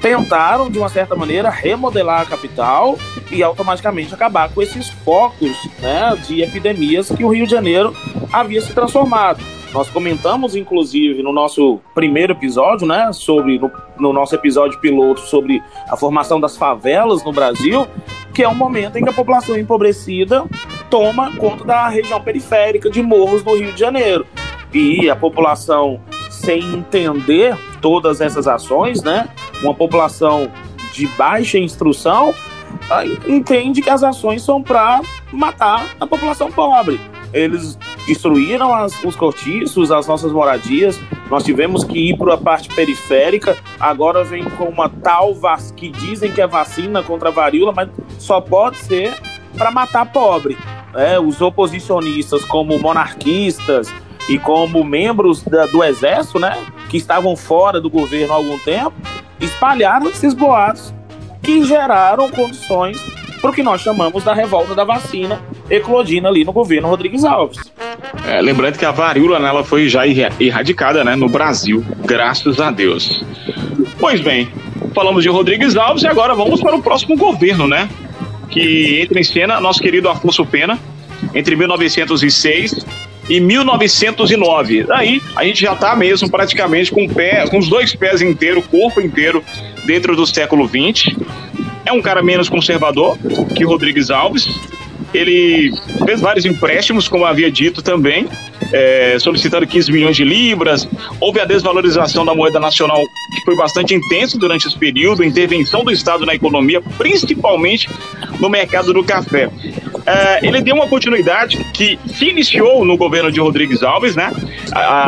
tentaram, 0.02 0.70
de 0.70 0.80
uma 0.80 0.88
certa 0.88 1.16
maneira, 1.16 1.50
remodelar 1.50 2.22
a 2.22 2.26
capital 2.26 2.98
e 3.30 3.44
automaticamente 3.44 4.14
acabar 4.14 4.50
com 4.50 4.62
esses 4.62 4.90
focos 4.90 5.52
né, 5.80 6.16
de 6.26 6.42
epidemias 6.42 7.10
que 7.10 7.26
o 7.26 7.30
Rio 7.30 7.46
de 7.46 7.52
Janeiro 7.52 7.94
havia 8.32 8.62
se 8.62 8.74
transformado. 8.74 9.55
Nós 9.76 9.90
comentamos, 9.90 10.56
inclusive, 10.56 11.22
no 11.22 11.34
nosso 11.34 11.82
primeiro 11.94 12.32
episódio, 12.32 12.88
né, 12.88 13.12
sobre 13.12 13.60
no, 13.60 13.70
no, 14.00 14.14
nosso 14.14 14.34
episódio 14.34 14.80
piloto 14.80 15.20
sobre 15.20 15.62
a 15.90 15.98
formação 15.98 16.40
das 16.40 16.56
favelas 16.56 17.26
no 17.26 17.34
Brasil, 17.34 17.86
que 18.34 18.42
é 18.42 18.48
um 18.48 18.56
momento 18.56 18.98
em 18.98 19.04
que 19.04 19.10
a 19.10 19.14
população 19.14 19.58
empobrecida 19.58 20.46
toma 20.90 21.36
conta 21.36 21.66
da 21.66 21.90
região 21.90 22.22
periférica 22.22 22.90
de 22.90 23.04
morros 23.04 23.44
do 23.44 23.54
Rio 23.54 23.74
de 23.74 23.80
Janeiro. 23.82 24.26
E 24.74 25.10
a 25.10 25.16
população, 25.16 26.00
sem 26.30 26.64
entender 26.74 27.58
todas 27.82 28.22
essas 28.22 28.48
ações, 28.48 29.04
né, 29.04 29.28
uma 29.62 29.74
população 29.74 30.50
de 30.94 31.06
baixa 31.06 31.58
instrução, 31.58 32.34
entende 33.28 33.82
que 33.82 33.90
as 33.90 34.04
ações 34.04 34.42
são 34.42 34.64
para 34.64 35.02
matar 35.34 35.86
a 36.00 36.08
população 36.08 36.50
pobre. 36.50 36.98
Eles 37.34 37.78
destruíram 38.06 38.74
as, 38.74 39.04
os 39.04 39.16
cortiços, 39.16 39.92
as 39.92 40.08
nossas 40.08 40.32
moradias. 40.32 41.00
Nós 41.30 41.44
tivemos 41.44 41.84
que 41.84 42.12
ir 42.12 42.18
para 42.18 42.36
a 42.36 42.38
parte 42.38 42.70
periférica. 42.70 43.58
Agora 43.80 44.24
vem 44.24 44.44
com 44.44 44.66
uma 44.66 44.90
tal 44.90 45.34
vac... 45.34 45.62
que 45.76 45.90
dizem 45.90 46.32
que 46.32 46.42
é 46.42 46.48
vacina 46.48 47.02
contra 47.04 47.30
a 47.30 47.32
varíola, 47.32 47.74
mas 47.76 47.90
só 48.20 48.40
pode 48.40 48.78
ser 48.78 49.14
para 49.58 49.72
matar 49.72 50.06
pobre. 50.12 50.58
É, 50.96 51.20
os 51.20 51.42
oposicionistas, 51.42 52.46
como 52.46 52.80
monarquistas 52.80 53.94
e 54.30 54.40
como 54.40 54.84
membros 54.84 55.44
da, 55.44 55.66
do 55.66 55.84
exército, 55.84 56.40
né, 56.40 56.58
que 56.90 56.98
estavam 56.98 57.36
fora 57.36 57.82
do 57.82 57.90
governo 57.90 58.34
há 58.34 58.38
algum 58.38 58.58
tempo, 58.60 58.94
espalharam 59.40 60.08
esses 60.08 60.34
boatos 60.34 60.94
que 61.42 61.64
geraram 61.64 62.30
condições 62.30 63.00
para 63.42 63.50
o 63.50 63.54
que 63.54 63.62
nós 63.62 63.82
chamamos 63.82 64.24
da 64.24 64.34
revolta 64.34 64.74
da 64.74 64.84
vacina 64.84 65.42
eclodindo 65.70 66.28
ali 66.28 66.44
no 66.44 66.52
governo 66.52 66.88
Rodrigues 66.88 67.24
Alves. 67.24 67.60
É, 68.28 68.42
lembrando 68.42 68.78
que 68.78 68.86
a 68.86 68.92
varíola 68.92 69.40
né, 69.40 69.50
ela 69.50 69.64
foi 69.64 69.88
já 69.88 70.06
erradicada 70.08 71.04
né, 71.04 71.16
no 71.16 71.28
Brasil, 71.28 71.84
graças 72.06 72.60
a 72.60 72.72
Deus. 72.72 73.24
Pois 74.00 74.22
bem, 74.22 74.50
falamos 74.94 75.24
de 75.24 75.30
Rodrigues 75.30 75.76
Alves 75.76 76.04
e 76.04 76.08
agora 76.08 76.36
vamos 76.36 76.62
para 76.62 76.76
o 76.76 76.82
próximo 76.82 77.18
governo, 77.18 77.68
né? 77.68 77.90
Que 78.50 79.02
entra 79.02 79.20
em 79.20 79.24
cena 79.24 79.60
nosso 79.60 79.80
querido 79.80 80.10
Afonso 80.10 80.46
Pena, 80.46 80.80
entre 81.34 81.56
1906 81.56 82.86
e 83.30 83.40
1909. 83.40 84.84
Daí 84.84 85.22
a 85.36 85.44
gente 85.44 85.62
já 85.62 85.74
está 85.74 85.96
mesmo 85.96 86.30
praticamente 86.30 86.92
com, 86.92 87.08
pé, 87.08 87.48
com 87.48 87.58
os 87.58 87.68
dois 87.68 87.96
pés 87.96 88.22
inteiros, 88.22 88.66
corpo 88.68 89.02
inteiro, 89.02 89.44
dentro 89.86 90.16
do 90.16 90.26
século 90.26 90.68
XX. 90.68 91.16
É 91.86 91.92
um 91.92 92.02
cara 92.02 92.24
menos 92.24 92.50
conservador 92.50 93.18
que 93.56 93.64
Rodrigues 93.64 94.10
Alves, 94.10 94.48
ele 95.14 95.72
fez 96.06 96.20
vários 96.20 96.46
empréstimos, 96.46 97.08
como 97.08 97.26
havia 97.26 97.50
dito 97.50 97.82
também, 97.82 98.28
é, 98.72 99.18
solicitando 99.20 99.66
15 99.66 99.92
milhões 99.92 100.16
de 100.16 100.24
libras. 100.24 100.88
Houve 101.20 101.40
a 101.40 101.46
desvalorização 101.46 102.26
da 102.26 102.34
moeda 102.34 102.60
nacional, 102.60 103.02
que 103.02 103.46
foi 103.46 103.56
bastante 103.56 103.94
intenso 103.94 104.38
durante 104.38 104.68
esse 104.68 104.78
período, 104.78 105.24
intervenção 105.24 105.84
do 105.84 105.92
Estado 105.92 106.26
na 106.26 106.36
economia, 106.36 106.82
principalmente 106.98 107.90
no 108.40 108.50
mercado 108.50 108.94
do 108.94 109.04
café. 109.04 109.50
É, 110.06 110.46
ele 110.46 110.62
deu 110.62 110.76
uma 110.76 110.88
continuidade 110.88 111.58
que 111.74 112.00
se 112.06 112.26
iniciou 112.26 112.86
no 112.86 112.96
governo 112.96 113.32
de 113.32 113.40
Rodrigues 113.40 113.82
Alves, 113.82 114.16
né? 114.16 114.32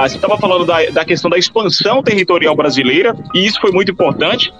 Você 0.01 0.15
estava 0.15 0.37
falando 0.37 0.65
da, 0.65 0.85
da 0.85 1.05
questão 1.05 1.29
da 1.29 1.37
expansão 1.37 2.01
territorial 2.01 2.55
brasileira, 2.55 3.15
e 3.33 3.45
isso 3.45 3.59
foi 3.61 3.71
muito 3.71 3.91
importante. 3.91 4.51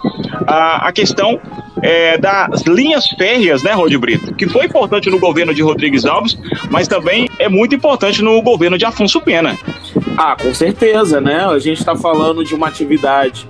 A, 0.45 0.91
questão 0.91 1.39
é, 1.81 2.17
das 2.17 2.61
linhas 2.63 3.07
férreas, 3.07 3.63
né, 3.63 3.73
Rod 3.73 3.93
Brito? 3.95 4.33
Que 4.35 4.47
foi 4.47 4.65
importante 4.65 5.09
no 5.09 5.19
governo 5.19 5.53
de 5.53 5.61
Rodrigues 5.61 6.05
Alves, 6.05 6.37
mas 6.69 6.87
também 6.87 7.29
é 7.39 7.49
muito 7.49 7.73
importante 7.75 8.21
no 8.21 8.41
governo 8.41 8.77
de 8.77 8.85
Afonso 8.85 9.19
Pena. 9.21 9.57
Ah, 10.17 10.35
com 10.39 10.53
certeza, 10.53 11.19
né? 11.19 11.45
A 11.45 11.59
gente 11.59 11.79
está 11.79 11.95
falando 11.95 12.43
de 12.43 12.53
uma 12.53 12.67
atividade 12.67 13.47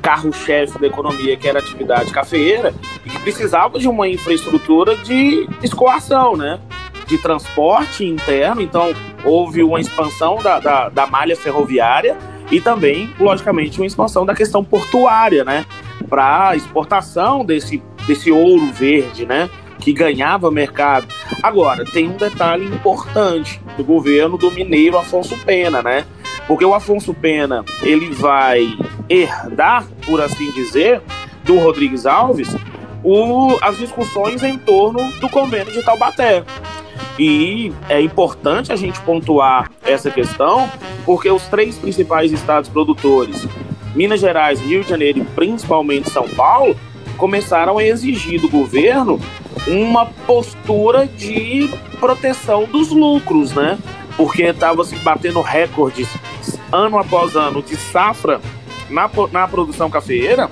carro-chefe 0.00 0.78
da 0.78 0.86
economia, 0.86 1.36
que 1.36 1.48
era 1.48 1.58
a 1.58 1.62
atividade 1.62 2.12
cafeeira, 2.12 2.74
e 3.04 3.10
que 3.10 3.18
precisava 3.20 3.78
de 3.78 3.88
uma 3.88 4.08
infraestrutura 4.08 4.96
de 4.96 5.48
escoação, 5.62 6.36
né? 6.36 6.58
De 7.06 7.18
transporte 7.18 8.04
interno, 8.04 8.62
então 8.62 8.94
houve 9.24 9.62
uma 9.62 9.80
expansão 9.80 10.36
da, 10.42 10.58
da, 10.60 10.88
da 10.88 11.06
malha 11.06 11.36
ferroviária 11.36 12.16
e 12.50 12.60
também, 12.60 13.12
logicamente, 13.18 13.80
uma 13.80 13.86
expansão 13.86 14.26
da 14.26 14.34
questão 14.34 14.64
portuária, 14.64 15.44
né? 15.44 15.64
Para 16.08 16.56
exportação 16.56 17.44
desse, 17.44 17.82
desse 18.06 18.30
ouro 18.30 18.66
verde, 18.72 19.24
né? 19.24 19.48
Que 19.78 19.92
ganhava 19.92 20.50
mercado. 20.50 21.06
Agora, 21.42 21.84
tem 21.84 22.08
um 22.08 22.16
detalhe 22.16 22.66
importante 22.66 23.60
do 23.76 23.84
governo 23.84 24.36
do 24.36 24.50
mineiro 24.50 24.98
Afonso 24.98 25.36
Pena, 25.38 25.82
né? 25.82 26.04
Porque 26.50 26.64
o 26.64 26.74
Afonso 26.74 27.14
Pena, 27.14 27.64
ele 27.80 28.10
vai 28.10 28.76
herdar, 29.08 29.86
por 30.04 30.20
assim 30.20 30.50
dizer, 30.50 31.00
do 31.44 31.56
Rodrigues 31.60 32.06
Alves, 32.06 32.48
o, 33.04 33.56
as 33.62 33.78
discussões 33.78 34.42
em 34.42 34.58
torno 34.58 35.12
do 35.20 35.28
convênio 35.28 35.72
de 35.72 35.80
Taubaté. 35.80 36.42
E 37.16 37.72
é 37.88 38.00
importante 38.00 38.72
a 38.72 38.76
gente 38.76 39.00
pontuar 39.02 39.70
essa 39.84 40.10
questão, 40.10 40.68
porque 41.06 41.30
os 41.30 41.44
três 41.44 41.78
principais 41.78 42.32
estados 42.32 42.68
produtores, 42.68 43.46
Minas 43.94 44.18
Gerais, 44.18 44.60
Rio 44.60 44.82
de 44.82 44.90
Janeiro 44.90 45.20
e 45.20 45.24
principalmente 45.24 46.10
São 46.10 46.28
Paulo, 46.30 46.76
começaram 47.16 47.78
a 47.78 47.84
exigir 47.84 48.40
do 48.40 48.48
governo 48.48 49.20
uma 49.68 50.04
postura 50.26 51.06
de 51.06 51.70
proteção 52.00 52.64
dos 52.64 52.90
lucros, 52.90 53.52
né? 53.52 53.78
Porque 54.20 54.42
estava 54.42 54.84
se 54.84 54.94
batendo 54.96 55.40
recordes 55.40 56.06
ano 56.70 56.98
após 56.98 57.34
ano 57.34 57.62
de 57.62 57.74
safra 57.74 58.38
na, 58.90 59.08
na 59.32 59.48
produção 59.48 59.88
cafeeira 59.88 60.50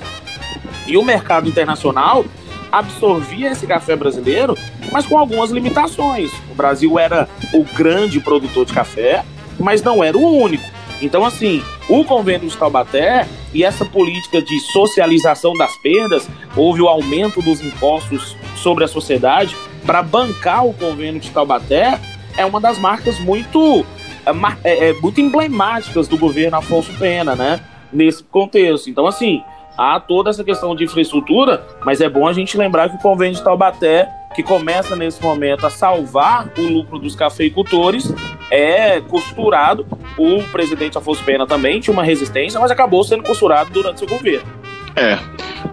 e 0.86 0.96
o 0.96 1.04
mercado 1.04 1.50
internacional 1.50 2.24
absorvia 2.72 3.50
esse 3.50 3.66
café 3.66 3.94
brasileiro, 3.94 4.56
mas 4.90 5.04
com 5.04 5.18
algumas 5.18 5.50
limitações. 5.50 6.32
O 6.50 6.54
Brasil 6.54 6.98
era 6.98 7.28
o 7.52 7.62
grande 7.62 8.18
produtor 8.20 8.64
de 8.64 8.72
café, 8.72 9.22
mas 9.60 9.82
não 9.82 10.02
era 10.02 10.16
o 10.16 10.38
único. 10.38 10.64
Então, 11.02 11.22
assim, 11.22 11.62
o 11.90 12.02
convênio 12.04 12.48
de 12.48 12.56
Taubaté 12.56 13.28
e 13.52 13.64
essa 13.64 13.84
política 13.84 14.40
de 14.40 14.60
socialização 14.60 15.52
das 15.52 15.76
perdas, 15.82 16.26
houve 16.56 16.80
o 16.80 16.88
aumento 16.88 17.42
dos 17.42 17.60
impostos 17.60 18.34
sobre 18.56 18.84
a 18.84 18.88
sociedade 18.88 19.54
para 19.84 20.02
bancar 20.02 20.66
o 20.66 20.72
convênio 20.72 21.20
de 21.20 21.30
Taubaté, 21.30 22.00
é 22.38 22.46
uma 22.46 22.60
das 22.60 22.78
marcas 22.78 23.18
muito, 23.18 23.84
é, 24.24 24.30
é, 24.64 24.90
é, 24.90 24.92
muito 24.94 25.20
emblemáticas 25.20 26.06
do 26.08 26.16
governo 26.16 26.56
Afonso 26.56 26.92
Pena, 26.98 27.34
né? 27.34 27.60
Nesse 27.92 28.22
contexto. 28.22 28.88
Então, 28.88 29.06
assim, 29.06 29.42
há 29.76 29.98
toda 29.98 30.30
essa 30.30 30.44
questão 30.44 30.74
de 30.74 30.84
infraestrutura, 30.84 31.66
mas 31.84 32.00
é 32.00 32.08
bom 32.08 32.26
a 32.28 32.32
gente 32.32 32.56
lembrar 32.56 32.88
que 32.88 32.96
o 32.96 33.00
convênio 33.00 33.34
de 33.34 33.42
Taubaté, 33.42 34.08
que 34.34 34.42
começa 34.42 34.94
nesse 34.94 35.20
momento 35.20 35.66
a 35.66 35.70
salvar 35.70 36.48
o 36.56 36.62
lucro 36.62 36.98
dos 36.98 37.16
cafeicultores, 37.16 38.12
é 38.50 39.00
costurado. 39.00 39.84
O 40.16 40.42
presidente 40.52 40.96
Afonso 40.96 41.24
Pena 41.24 41.46
também 41.46 41.80
tinha 41.80 41.92
uma 41.92 42.04
resistência, 42.04 42.60
mas 42.60 42.70
acabou 42.70 43.02
sendo 43.02 43.24
costurado 43.24 43.70
durante 43.70 43.98
seu 43.98 44.08
governo. 44.08 44.46
É, 44.94 45.18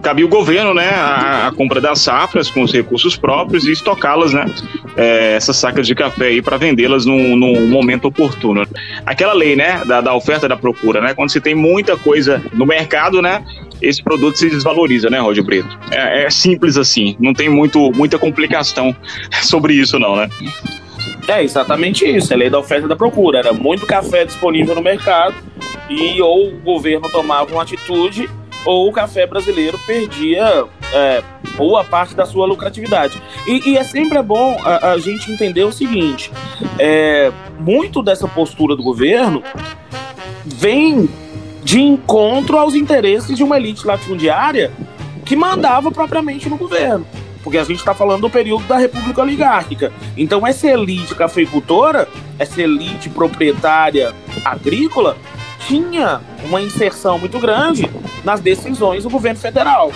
cabia 0.02 0.24
o 0.24 0.28
governo, 0.28 0.74
né, 0.74 0.88
a, 0.90 1.48
a, 1.48 1.52
compra 1.52 1.80
das 1.80 2.00
safras 2.00 2.50
com 2.50 2.62
os 2.62 2.72
recursos 2.72 3.16
próprios 3.16 3.66
e 3.66 3.72
estocá-las, 3.72 4.32
né, 4.32 4.46
é, 4.96 5.34
essas 5.34 5.56
sacas 5.56 5.86
de 5.86 5.94
café 5.94 6.26
aí 6.26 6.42
para 6.42 6.56
vendê-las 6.56 7.06
num, 7.06 7.36
num, 7.36 7.66
momento 7.68 8.06
oportuno. 8.06 8.66
Aquela 9.04 9.32
lei, 9.32 9.56
né, 9.56 9.82
da, 9.84 10.00
da 10.00 10.14
oferta 10.14 10.46
e 10.46 10.48
da 10.48 10.56
procura, 10.56 11.00
né, 11.00 11.14
quando 11.14 11.30
você 11.30 11.40
tem 11.40 11.54
muita 11.54 11.96
coisa 11.96 12.42
no 12.52 12.66
mercado, 12.66 13.20
né, 13.20 13.44
esse 13.80 14.02
produto 14.02 14.36
se 14.36 14.48
desvaloriza, 14.48 15.10
né, 15.10 15.18
Roger 15.18 15.44
Brito? 15.44 15.78
É, 15.90 16.24
é 16.24 16.30
simples 16.30 16.76
assim, 16.76 17.16
não 17.20 17.34
tem 17.34 17.48
muito, 17.48 17.92
muita 17.92 18.18
complicação 18.18 18.94
sobre 19.42 19.74
isso 19.74 19.98
não, 19.98 20.16
né? 20.16 20.28
É 21.28 21.42
exatamente 21.42 22.06
isso, 22.06 22.32
é 22.32 22.36
lei 22.36 22.48
da 22.48 22.58
oferta 22.58 22.86
e 22.86 22.88
da 22.88 22.94
procura. 22.94 23.40
Era 23.40 23.52
muito 23.52 23.84
café 23.84 24.24
disponível 24.24 24.76
no 24.76 24.82
mercado 24.82 25.34
e 25.90 26.22
ou 26.22 26.48
o 26.48 26.60
governo 26.60 27.10
tomava 27.10 27.50
uma 27.52 27.62
atitude 27.62 28.30
ou 28.66 28.88
o 28.88 28.92
café 28.92 29.26
brasileiro 29.26 29.78
perdia 29.86 30.66
é, 30.92 31.22
boa 31.56 31.84
parte 31.84 32.14
da 32.14 32.26
sua 32.26 32.46
lucratividade. 32.46 33.22
E, 33.46 33.70
e 33.70 33.78
é 33.78 33.84
sempre 33.84 34.20
bom 34.20 34.60
a, 34.62 34.90
a, 34.90 34.98
gente 34.98 35.30
entender 35.32 35.64
o 35.64 35.72
seguinte: 35.72 36.30
é, 36.78 37.32
muito 37.58 38.02
dessa 38.02 38.26
postura 38.26 38.76
do 38.76 38.82
governo 38.82 39.42
vem 40.44 41.08
de 41.62 41.80
encontro 41.80 42.58
aos 42.58 42.74
interesses 42.74 43.36
de 43.36 43.42
uma 43.42 43.56
elite 43.56 43.86
latifundiária 43.86 44.70
que 45.24 45.34
mandava 45.34 45.90
propriamente 45.90 46.48
no 46.48 46.56
governo. 46.56 47.06
Porque 47.42 47.58
a 47.58 47.64
gente 47.64 47.78
está 47.78 47.94
falando 47.94 48.22
do 48.22 48.30
período 48.30 48.66
da 48.66 48.76
República 48.76 49.22
Oligárquica. 49.22 49.92
Então, 50.16 50.44
essa 50.44 50.66
elite 50.66 51.14
cafeicultora, 51.14 52.08
essa 52.40 52.60
elite 52.60 53.08
proprietária 53.08 54.12
agrícola, 54.44 55.16
tinha 55.66 56.20
uma 56.44 56.60
inserção 56.60 57.18
muito 57.18 57.38
grande 57.38 57.88
nas 58.24 58.40
decisões 58.40 59.02
do 59.02 59.10
governo 59.10 59.38
federal. 59.38 59.92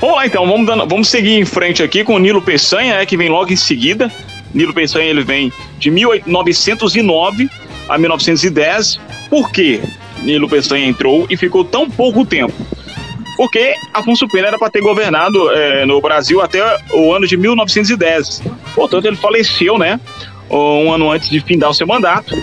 Vamos 0.00 0.16
lá 0.16 0.26
então, 0.26 0.46
vamos, 0.46 0.66
dando, 0.66 0.86
vamos 0.86 1.08
seguir 1.08 1.38
em 1.38 1.44
frente 1.44 1.82
aqui 1.82 2.04
com 2.04 2.14
o 2.14 2.18
Nilo 2.18 2.42
Peçanha, 2.42 2.98
né, 2.98 3.06
que 3.06 3.16
vem 3.16 3.28
logo 3.28 3.52
em 3.52 3.56
seguida. 3.56 4.10
Nilo 4.52 4.74
Peçanha 4.74 5.08
ele 5.08 5.22
vem 5.22 5.52
de 5.78 5.90
1909 5.90 7.48
a 7.88 7.98
1910. 7.98 9.00
Por 9.30 9.50
quê? 9.50 9.80
Nilo 10.22 10.48
Peçanha 10.48 10.86
entrou 10.86 11.26
e 11.30 11.36
ficou 11.36 11.64
tão 11.64 11.88
pouco 11.88 12.24
tempo? 12.24 12.54
Porque 13.36 13.74
Afonso 13.92 14.28
Pena 14.28 14.48
era 14.48 14.58
para 14.58 14.70
ter 14.70 14.80
governado 14.80 15.50
é, 15.50 15.84
no 15.84 16.00
Brasil 16.00 16.40
até 16.40 16.62
o 16.92 17.12
ano 17.12 17.26
de 17.26 17.36
1910. 17.36 18.42
Portanto, 18.74 19.06
ele 19.06 19.16
faleceu, 19.16 19.76
né? 19.76 20.00
Um 20.50 20.92
ano 20.92 21.10
antes 21.10 21.28
de 21.28 21.40
findar 21.40 21.70
o 21.70 21.74
seu 21.74 21.86
mandato. 21.86 22.34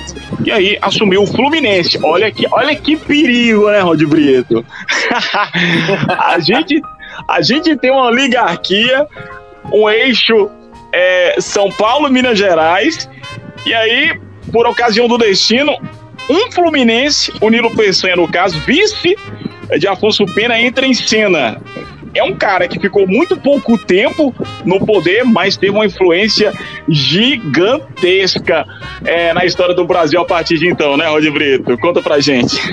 E 0.43 0.51
aí 0.51 0.77
assumiu 0.81 1.23
o 1.23 1.27
Fluminense. 1.27 1.99
Olha 2.03 2.31
que, 2.31 2.47
olha 2.51 2.75
que 2.75 2.97
perigo, 2.97 3.69
né, 3.69 3.79
Rod 3.79 4.01
Brito? 4.03 4.65
a, 6.09 6.39
gente, 6.39 6.81
a 7.27 7.41
gente 7.41 7.75
tem 7.77 7.91
uma 7.91 8.07
oligarquia, 8.07 9.07
um 9.71 9.89
eixo 9.89 10.49
é, 10.91 11.35
São 11.39 11.69
Paulo, 11.71 12.09
Minas 12.09 12.37
Gerais. 12.37 13.09
E 13.65 13.73
aí, 13.73 14.19
por 14.51 14.65
ocasião 14.65 15.07
do 15.07 15.17
destino, 15.17 15.77
um 16.29 16.51
Fluminense, 16.51 17.31
o 17.39 17.49
Nilo 17.49 17.75
Peçanha, 17.75 18.15
no 18.15 18.27
caso, 18.27 18.59
vice 18.61 19.15
de 19.77 19.87
Afonso 19.87 20.25
Pena, 20.25 20.59
entra 20.59 20.85
em 20.85 20.93
cena. 20.93 21.61
É 22.13 22.23
um 22.23 22.35
cara 22.35 22.67
que 22.67 22.79
ficou 22.79 23.07
muito 23.07 23.37
pouco 23.37 23.77
tempo 23.77 24.33
no 24.65 24.85
poder, 24.85 25.23
mas 25.23 25.55
teve 25.55 25.71
uma 25.71 25.85
influência 25.85 26.53
gigantesca 26.89 28.65
é, 29.05 29.33
na 29.33 29.45
história 29.45 29.73
do 29.73 29.85
Brasil 29.85 30.19
a 30.19 30.25
partir 30.25 30.57
de 30.57 30.67
então, 30.67 30.97
né, 30.97 31.07
Rod 31.07 31.25
Brito? 31.29 31.77
Conta 31.77 32.01
pra 32.01 32.19
gente. 32.19 32.59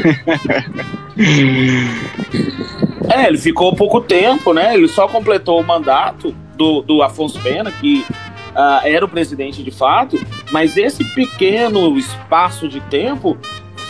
é, 3.11 3.27
ele 3.27 3.39
ficou 3.39 3.75
pouco 3.75 4.01
tempo, 4.01 4.53
né? 4.53 4.75
Ele 4.75 4.89
só 4.89 5.07
completou 5.07 5.61
o 5.61 5.65
mandato 5.65 6.35
do, 6.57 6.83
do 6.83 7.03
Afonso 7.03 7.41
Pena, 7.41 7.71
que 7.71 8.05
uh, 8.51 8.85
era 8.85 9.05
o 9.05 9.09
presidente 9.09 9.63
de 9.63 9.71
fato, 9.71 10.19
mas 10.51 10.77
esse 10.77 11.05
pequeno 11.15 11.97
espaço 11.97 12.69
de 12.69 12.81
tempo 12.81 13.39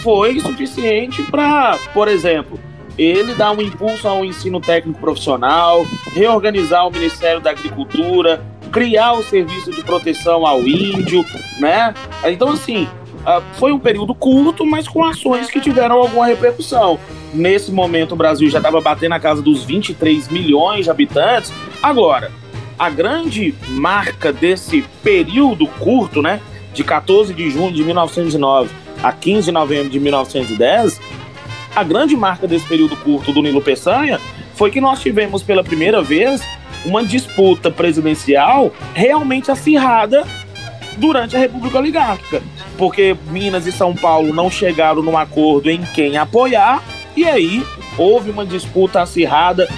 foi 0.02 0.38
suficiente 0.38 1.22
para, 1.24 1.78
por 1.92 2.06
exemplo, 2.06 2.60
ele 2.98 3.34
dar 3.34 3.52
um 3.52 3.62
impulso 3.62 4.08
ao 4.08 4.24
ensino 4.24 4.60
técnico 4.60 4.98
profissional, 4.98 5.86
reorganizar 6.12 6.86
o 6.86 6.90
Ministério 6.90 7.40
da 7.40 7.50
Agricultura, 7.50 8.42
criar 8.72 9.12
o 9.12 9.22
serviço 9.22 9.70
de 9.70 9.82
proteção 9.82 10.44
ao 10.44 10.60
índio, 10.62 11.24
né? 11.58 11.94
Então, 12.24 12.50
assim, 12.50 12.84
uh, 12.84 13.42
foi 13.54 13.72
um 13.72 13.78
período 13.78 14.14
curto, 14.14 14.66
mas 14.66 14.88
com 14.88 15.04
ações 15.04 15.48
que 15.48 15.60
tiveram 15.60 15.96
alguma 15.96 16.26
repercussão. 16.26 16.98
Nesse 17.32 17.70
momento, 17.70 18.12
o 18.12 18.16
Brasil 18.16 18.50
já 18.50 18.58
estava 18.58 18.80
batendo 18.80 19.10
na 19.10 19.20
casa 19.20 19.40
dos 19.40 19.62
23 19.62 20.28
milhões 20.28 20.84
de 20.84 20.90
habitantes. 20.90 21.52
Agora, 21.82 22.32
a 22.78 22.90
grande 22.90 23.54
marca 23.68 24.32
desse 24.32 24.82
período 25.02 25.66
curto, 25.66 26.20
né, 26.20 26.40
de 26.72 26.82
14 26.82 27.32
de 27.34 27.50
junho 27.50 27.72
de 27.72 27.84
1909 27.84 28.70
a 29.02 29.12
15 29.12 29.46
de 29.46 29.52
novembro 29.52 29.90
de 29.90 30.00
1910, 30.00 31.00
a 31.78 31.84
grande 31.84 32.16
marca 32.16 32.48
desse 32.48 32.66
período 32.66 32.96
curto 32.96 33.32
do 33.32 33.40
Nilo 33.40 33.62
Peçanha 33.62 34.20
foi 34.54 34.68
que 34.68 34.80
nós 34.80 35.00
tivemos 35.00 35.44
pela 35.44 35.62
primeira 35.62 36.02
vez 36.02 36.42
uma 36.84 37.04
disputa 37.04 37.70
presidencial 37.70 38.72
realmente 38.94 39.48
acirrada 39.48 40.26
durante 40.96 41.36
a 41.36 41.38
República 41.38 41.78
Oligárquica, 41.78 42.42
porque 42.76 43.16
Minas 43.30 43.64
e 43.68 43.70
São 43.70 43.94
Paulo 43.94 44.34
não 44.34 44.50
chegaram 44.50 45.02
num 45.02 45.16
acordo 45.16 45.70
em 45.70 45.80
quem 45.94 46.16
apoiar, 46.16 46.82
e 47.16 47.24
aí 47.24 47.64
houve 47.96 48.30
uma 48.30 48.44
disputa 48.44 49.00
acirrada 49.00 49.68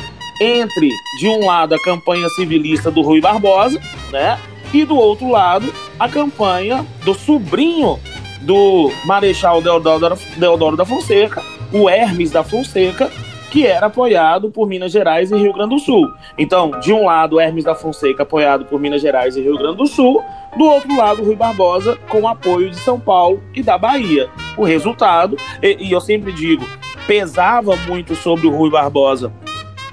entre, 0.41 0.89
de 1.19 1.29
um 1.29 1.45
lado, 1.45 1.75
a 1.75 1.83
campanha 1.83 2.31
civilista 2.31 2.91
do 2.91 3.03
Rui 3.03 3.21
Barbosa, 3.21 3.79
né? 4.11 4.39
E 4.73 4.87
do 4.87 4.97
outro 4.97 5.29
lado, 5.29 5.71
a 5.99 6.09
campanha 6.09 6.87
do 7.05 7.13
sobrinho 7.13 8.01
do 8.41 8.91
Marechal 9.05 9.61
Deodoro, 9.61 10.77
da 10.79 10.87
Fonseca, 10.87 11.43
o 11.73 11.89
Hermes 11.89 12.31
da 12.31 12.43
Fonseca, 12.43 13.11
que 13.51 13.67
era 13.67 13.87
apoiado 13.87 14.51
por 14.51 14.69
Minas 14.69 14.93
Gerais 14.93 15.31
e 15.31 15.37
Rio 15.37 15.53
Grande 15.53 15.75
do 15.75 15.79
Sul. 15.81 16.09
Então, 16.39 16.71
de 16.81 16.93
um 16.93 17.07
lado, 17.07 17.41
Hermes 17.41 17.65
da 17.65 17.75
Fonseca 17.75 18.23
apoiado 18.23 18.65
por 18.65 18.81
Minas 18.81 19.03
Gerais 19.03 19.37
e 19.37 19.41
Rio 19.41 19.59
Grande 19.59 19.79
do 19.79 19.87
Sul, 19.87 20.23
do 20.57 20.65
outro 20.65 20.97
lado, 20.97 21.23
Rui 21.23 21.37
Barbosa 21.37 21.97
com 22.09 22.29
apoio 22.29 22.71
de 22.71 22.77
São 22.77 22.99
Paulo 22.99 23.43
e 23.55 23.63
da 23.63 23.77
Bahia. 23.77 24.29
O 24.57 24.65
resultado, 24.65 25.37
e, 25.63 25.89
e 25.89 25.93
eu 25.93 26.01
sempre 26.01 26.33
digo, 26.33 26.65
pesava 27.07 27.75
muito 27.89 28.15
sobre 28.15 28.47
o 28.47 28.51
Rui 28.51 28.71
Barbosa 28.71 29.33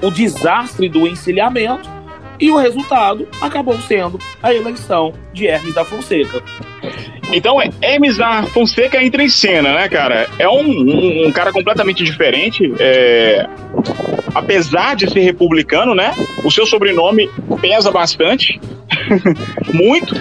o 0.01 0.11
desastre 0.11 0.87
do 0.89 1.07
encilhamento 1.07 1.89
e 2.39 2.51
o 2.51 2.57
resultado 2.57 3.27
acabou 3.41 3.77
sendo 3.81 4.19
a 4.43 4.53
eleição 4.53 5.13
de 5.33 5.47
Hermes 5.47 5.73
da 5.73 5.83
Fonseca. 5.83 6.43
Então, 7.31 7.57
Hermes 7.81 8.17
da 8.17 8.43
Fonseca 8.43 9.03
entra 9.03 9.23
em 9.23 9.29
cena, 9.29 9.73
né, 9.73 9.89
cara? 9.89 10.27
É 10.39 10.47
um, 10.47 10.61
um, 10.61 11.27
um 11.27 11.31
cara 11.31 11.51
completamente 11.51 12.03
diferente. 12.03 12.73
É... 12.79 13.45
Apesar 14.33 14.95
de 14.95 15.09
ser 15.09 15.21
republicano, 15.21 15.93
né? 15.93 16.13
O 16.43 16.51
seu 16.51 16.65
sobrenome 16.65 17.29
pesa 17.59 17.91
bastante. 17.91 18.59
Muito. 19.73 20.15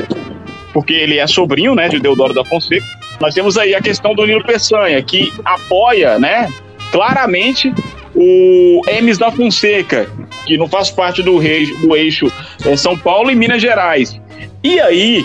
Porque 0.72 0.92
ele 0.92 1.18
é 1.18 1.26
sobrinho, 1.26 1.74
né, 1.74 1.88
de 1.88 1.98
Deodoro 1.98 2.34
da 2.34 2.44
Fonseca. 2.44 2.84
Nós 3.20 3.34
temos 3.34 3.56
aí 3.56 3.74
a 3.74 3.80
questão 3.80 4.14
do 4.14 4.26
Nilo 4.26 4.44
Peçanha, 4.44 5.02
que 5.02 5.32
apoia, 5.44 6.18
né, 6.18 6.52
claramente 6.92 7.72
o 8.14 8.82
Hermes 8.86 9.18
da 9.18 9.30
Fonseca, 9.30 10.08
que 10.46 10.56
não 10.56 10.68
faz 10.68 10.90
parte 10.90 11.22
do, 11.22 11.38
rei, 11.38 11.66
do 11.76 11.94
eixo 11.94 12.30
é, 12.64 12.76
São 12.76 12.96
Paulo 12.96 13.30
e 13.30 13.34
Minas 13.34 13.60
Gerais. 13.60 14.20
E 14.62 14.80
aí, 14.80 15.24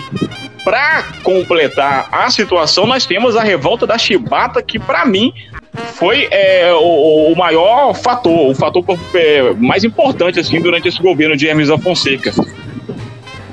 para 0.64 1.04
completar 1.22 2.08
a 2.12 2.30
situação, 2.30 2.86
nós 2.86 3.04
temos 3.04 3.36
a 3.36 3.42
revolta 3.42 3.86
da 3.86 3.98
Chibata, 3.98 4.62
que 4.62 4.78
para 4.78 5.04
mim 5.04 5.32
foi 5.94 6.28
é, 6.30 6.72
o, 6.72 7.32
o, 7.32 7.36
maior 7.36 7.94
fator, 7.94 8.50
o 8.50 8.54
fator 8.54 8.84
é, 9.14 9.52
mais 9.54 9.84
importante 9.84 10.38
assim 10.38 10.60
durante 10.60 10.88
esse 10.88 11.00
governo 11.00 11.36
de 11.36 11.48
Hermes 11.48 11.68
da 11.68 11.78
Fonseca. 11.78 12.32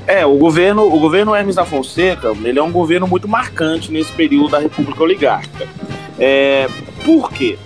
É, 0.06 0.26
o 0.26 0.36
governo, 0.36 0.82
o 0.82 0.98
governo 0.98 1.34
Hermes 1.34 1.56
da 1.56 1.64
Fonseca, 1.64 2.32
ele 2.44 2.58
é 2.58 2.62
um 2.62 2.72
governo 2.72 3.06
muito 3.06 3.28
marcante 3.28 3.92
nesse 3.92 4.12
período 4.12 4.50
da 4.50 4.58
República 4.58 5.02
Oligárquica. 5.02 5.68
É, 6.18 6.68
por 7.04 7.32
quê? 7.32 7.58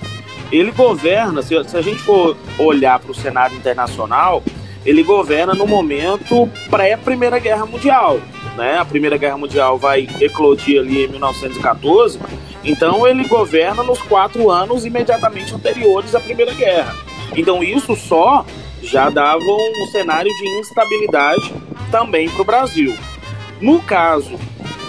Ele 0.52 0.70
governa, 0.70 1.42
se, 1.42 1.54
se 1.64 1.76
a 1.76 1.83
gente 1.83 2.00
for 2.00 2.37
olhar 2.59 2.98
para 2.98 3.11
o 3.11 3.14
cenário 3.14 3.57
internacional, 3.57 4.42
ele 4.85 5.02
governa 5.02 5.54
no 5.54 5.66
momento 5.66 6.48
pré-Primeira 6.70 7.38
Guerra 7.38 7.66
Mundial. 7.66 8.20
Né? 8.56 8.78
A 8.78 8.84
Primeira 8.84 9.16
Guerra 9.16 9.36
Mundial 9.36 9.78
vai 9.78 10.08
eclodir 10.20 10.80
ali 10.80 11.04
em 11.04 11.08
1914, 11.08 12.18
então 12.62 13.06
ele 13.06 13.24
governa 13.26 13.82
nos 13.82 14.00
quatro 14.02 14.50
anos 14.50 14.84
imediatamente 14.84 15.54
anteriores 15.54 16.14
à 16.14 16.20
Primeira 16.20 16.54
Guerra. 16.54 16.94
Então 17.36 17.62
isso 17.62 17.96
só 17.96 18.46
já 18.82 19.10
dava 19.10 19.42
um 19.42 19.86
cenário 19.90 20.30
de 20.30 20.48
instabilidade 20.60 21.52
também 21.90 22.28
para 22.28 22.42
o 22.42 22.44
Brasil. 22.44 22.94
No 23.60 23.80
caso 23.82 24.38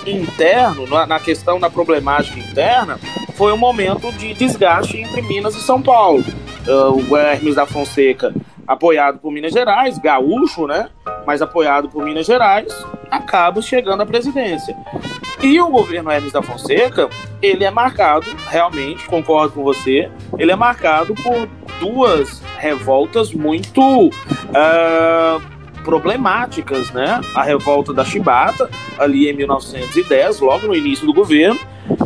interno, 0.05 0.85
na 0.87 1.19
questão 1.19 1.59
da 1.59 1.69
problemática 1.69 2.39
interna, 2.39 2.99
foi 3.35 3.51
um 3.51 3.57
momento 3.57 4.11
de 4.13 4.33
desgaste 4.33 4.97
entre 4.97 5.21
Minas 5.21 5.55
e 5.55 5.61
São 5.61 5.81
Paulo. 5.81 6.23
Uh, 6.67 7.11
o 7.11 7.17
Hermes 7.17 7.55
da 7.55 7.65
Fonseca 7.65 8.33
apoiado 8.67 9.19
por 9.19 9.31
Minas 9.31 9.53
Gerais, 9.53 9.97
gaúcho, 9.97 10.67
né? 10.67 10.89
Mas 11.25 11.41
apoiado 11.41 11.89
por 11.89 12.03
Minas 12.03 12.25
Gerais, 12.25 12.71
acaba 13.09 13.61
chegando 13.61 14.01
à 14.01 14.05
presidência. 14.05 14.75
E 15.41 15.59
o 15.59 15.69
governo 15.69 16.11
Hermes 16.11 16.31
da 16.31 16.41
Fonseca, 16.41 17.09
ele 17.41 17.63
é 17.63 17.71
marcado, 17.71 18.25
realmente, 18.47 19.05
concordo 19.05 19.53
com 19.53 19.63
você, 19.63 20.09
ele 20.37 20.51
é 20.51 20.55
marcado 20.55 21.13
por 21.15 21.47
duas 21.79 22.41
revoltas 22.57 23.33
muito 23.33 24.07
uh, 24.07 25.41
problemáticas, 25.83 26.91
né? 26.91 27.21
A 27.35 27.43
revolta 27.43 27.93
da 27.93 28.03
Chibata, 28.05 28.69
ali 28.97 29.29
em 29.29 29.33
1910, 29.33 30.39
logo 30.39 30.67
no 30.67 30.75
início 30.75 31.05
do 31.05 31.13
governo, 31.13 31.59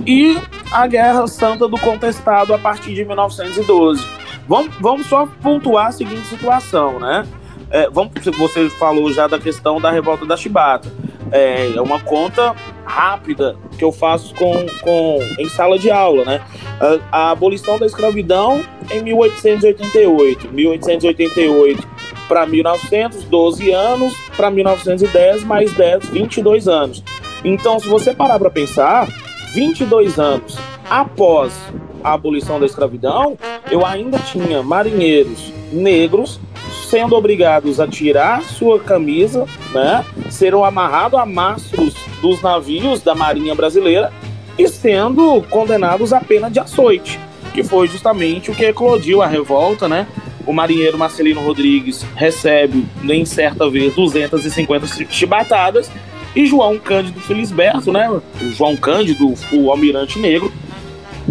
e 0.06 0.38
a 0.72 0.88
Guerra 0.88 1.28
Santa 1.28 1.68
do 1.68 1.80
Contestado 1.80 2.54
a 2.54 2.58
partir 2.58 2.94
de 2.94 3.06
1912 3.06 4.20
Vamos, 4.50 4.74
vamos 4.80 5.06
só 5.06 5.28
pontuar 5.44 5.90
a 5.90 5.92
seguinte 5.92 6.26
situação, 6.26 7.00
né? 7.00 7.24
É, 7.72 7.90
vamos, 7.90 8.12
você 8.38 8.70
falou 8.72 9.12
já 9.12 9.28
da 9.28 9.40
questão 9.40 9.80
da 9.80 9.92
revolta 9.92 10.26
da 10.26 10.36
Chibata. 10.36 10.92
É, 11.32 11.74
é 11.76 11.82
uma 11.82 12.00
conta 12.00 12.56
rápida 12.86 13.56
que 13.78 13.84
eu 13.84 13.92
faço 13.92 14.34
com, 14.34 14.66
com, 14.82 15.20
em 15.38 15.48
sala 15.48 15.78
de 15.78 15.92
aula, 15.92 16.26
né? 16.26 16.42
A, 17.12 17.28
a 17.28 17.32
abolição 17.32 17.78
da 17.78 17.86
escravidão 17.86 18.64
em 18.90 19.04
1888. 19.04 20.52
1888 20.52 21.88
para 22.28 22.46
1900, 22.46 23.24
12 23.24 23.72
anos, 23.72 24.14
para 24.36 24.50
1910, 24.50 25.44
mais 25.44 25.74
10, 25.74 26.10
22 26.10 26.68
anos. 26.68 27.04
Então, 27.44 27.80
se 27.80 27.88
você 27.88 28.14
parar 28.14 28.38
para 28.38 28.50
pensar, 28.50 29.08
22 29.54 30.20
anos 30.20 30.58
após 30.90 31.54
a 32.04 32.14
abolição 32.14 32.60
da 32.60 32.66
escravidão, 32.66 33.38
eu 33.70 33.86
ainda 33.86 34.18
tinha 34.20 34.64
marinheiros 34.64 35.54
negros 35.72 36.40
sendo 36.90 37.16
obrigados 37.16 37.80
a 37.80 37.88
tirar 37.88 38.42
sua 38.42 38.80
camisa, 38.80 39.46
né, 39.72 40.04
serem 40.32 40.64
amarrados 40.64 41.20
a 41.20 41.26
mastros 41.26 41.94
dos 42.20 42.42
navios 42.42 43.02
da 43.02 43.14
Marinha 43.14 43.54
Brasileira 43.54 44.12
e 44.58 44.68
sendo 44.68 45.42
condenados 45.50 46.12
à 46.12 46.20
pena 46.20 46.50
de 46.50 46.60
açoite, 46.60 47.20
que 47.54 47.64
foi 47.64 47.88
justamente 47.88 48.50
o 48.50 48.56
que 48.56 48.66
eclodiu 48.66 49.22
a 49.22 49.28
revolta, 49.28 49.88
né? 49.88 50.08
O 50.48 50.52
marinheiro 50.52 50.98
Marcelino 50.98 51.42
Rodrigues 51.42 52.04
recebe, 52.16 52.86
em 53.04 53.24
certa 53.24 53.70
vez, 53.70 53.94
250 53.94 54.88
chibatadas 55.12 55.92
e 56.36 56.48
João 56.48 56.80
Cândido 56.80 57.20
Felisberto, 57.22 57.92
né? 57.92 58.10
O 58.10 58.52
João 58.52 58.76
Cândido, 58.76 59.32
o 59.54 59.70
almirante 59.70 60.18
negro, 60.18 60.52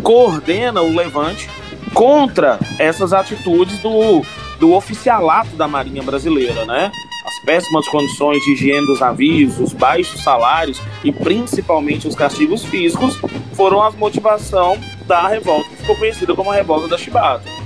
coordena 0.03 0.81
o 0.81 0.95
levante 0.95 1.51
contra 1.93 2.59
essas 2.79 3.13
atitudes 3.13 3.79
do, 3.81 4.23
do 4.59 4.73
oficialato 4.73 5.57
da 5.57 5.69
Marinha 5.69 6.03
Brasileira, 6.03 6.65
né? 6.65 6.91
As 7.25 7.45
péssimas 7.45 7.87
condições 7.89 8.43
de 8.45 8.53
higiene 8.53 8.87
dos 8.87 9.01
navios, 9.01 9.59
os 9.61 9.73
baixos 9.73 10.23
salários 10.23 10.81
e 11.05 11.13
principalmente 11.13 12.09
os 12.09 12.15
castigos 12.15 12.65
físicos 12.65 13.19
foram 13.53 13.83
a 13.83 13.91
motivação 13.91 14.79
da 15.07 15.29
revolta 15.29 15.69
que 15.69 15.77
ficou 15.77 15.97
conhecida 15.97 16.35
como 16.35 16.51
a 16.51 16.55
Revolta 16.55 16.89
da 16.89 16.99
Chibata. 16.99 17.58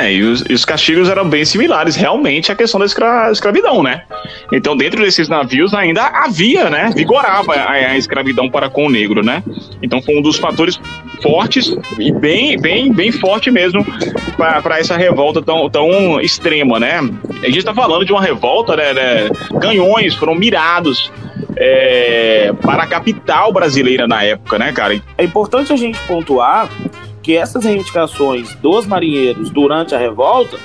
É, 0.00 0.14
e 0.14 0.22
os, 0.22 0.42
e 0.48 0.54
os, 0.54 0.64
castigos 0.64 1.10
eram 1.10 1.28
bem 1.28 1.44
similares, 1.44 1.94
realmente, 1.94 2.50
à 2.50 2.56
questão 2.56 2.80
da 2.80 2.86
escra 2.86 3.30
escravidão, 3.30 3.82
né? 3.82 4.02
Então, 4.50 4.74
dentro 4.74 5.02
desses 5.02 5.28
navios 5.28 5.74
ainda 5.74 6.06
havia, 6.06 6.70
né? 6.70 6.90
Vigorava 6.96 7.52
a, 7.52 7.72
a, 7.72 7.98
escravidão 7.98 8.48
para 8.48 8.70
com 8.70 8.86
o 8.86 8.90
negro, 8.90 9.22
né? 9.22 9.42
Então, 9.82 10.00
foi 10.00 10.16
um 10.16 10.22
dos 10.22 10.38
fatores 10.38 10.80
fortes 11.22 11.76
e 11.98 12.10
bem, 12.12 12.58
bem, 12.58 12.90
bem 12.90 13.12
forte 13.12 13.50
mesmo 13.50 13.84
para 14.36 14.78
essa 14.78 14.96
revolta 14.96 15.42
tão, 15.42 15.68
tão 15.68 16.18
extrema, 16.18 16.80
né? 16.80 16.98
A 17.42 17.46
gente 17.46 17.58
está 17.58 17.74
falando 17.74 18.06
de 18.06 18.12
uma 18.12 18.22
revolta, 18.22 18.74
né, 18.76 18.94
né? 18.94 19.28
Canhões 19.60 20.14
foram 20.14 20.34
mirados 20.34 21.12
é, 21.58 22.52
para 22.62 22.84
a 22.84 22.86
capital 22.86 23.52
brasileira 23.52 24.08
na 24.08 24.22
época, 24.24 24.58
né, 24.58 24.72
cara? 24.72 24.98
É 25.18 25.24
importante 25.24 25.74
a 25.74 25.76
gente 25.76 25.98
pontuar 26.06 26.70
que 27.30 27.36
essas 27.36 27.64
reivindicações 27.64 28.56
dos 28.56 28.86
marinheiros 28.86 29.50
durante 29.50 29.94
a 29.94 29.98
revolta 29.98 30.58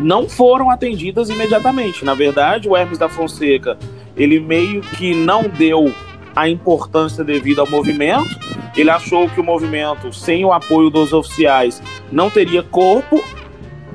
não 0.00 0.28
foram 0.28 0.68
atendidas 0.68 1.30
imediatamente. 1.30 2.04
Na 2.04 2.14
verdade, 2.14 2.68
o 2.68 2.76
Hermes 2.76 2.98
da 2.98 3.08
Fonseca, 3.08 3.78
ele 4.16 4.40
meio 4.40 4.80
que 4.80 5.14
não 5.14 5.44
deu 5.44 5.94
a 6.34 6.48
importância 6.48 7.22
devida 7.22 7.60
ao 7.60 7.70
movimento. 7.70 8.28
Ele 8.76 8.90
achou 8.90 9.28
que 9.28 9.40
o 9.40 9.44
movimento, 9.44 10.12
sem 10.12 10.44
o 10.44 10.52
apoio 10.52 10.90
dos 10.90 11.12
oficiais, 11.12 11.80
não 12.10 12.28
teria 12.28 12.64
corpo, 12.64 13.22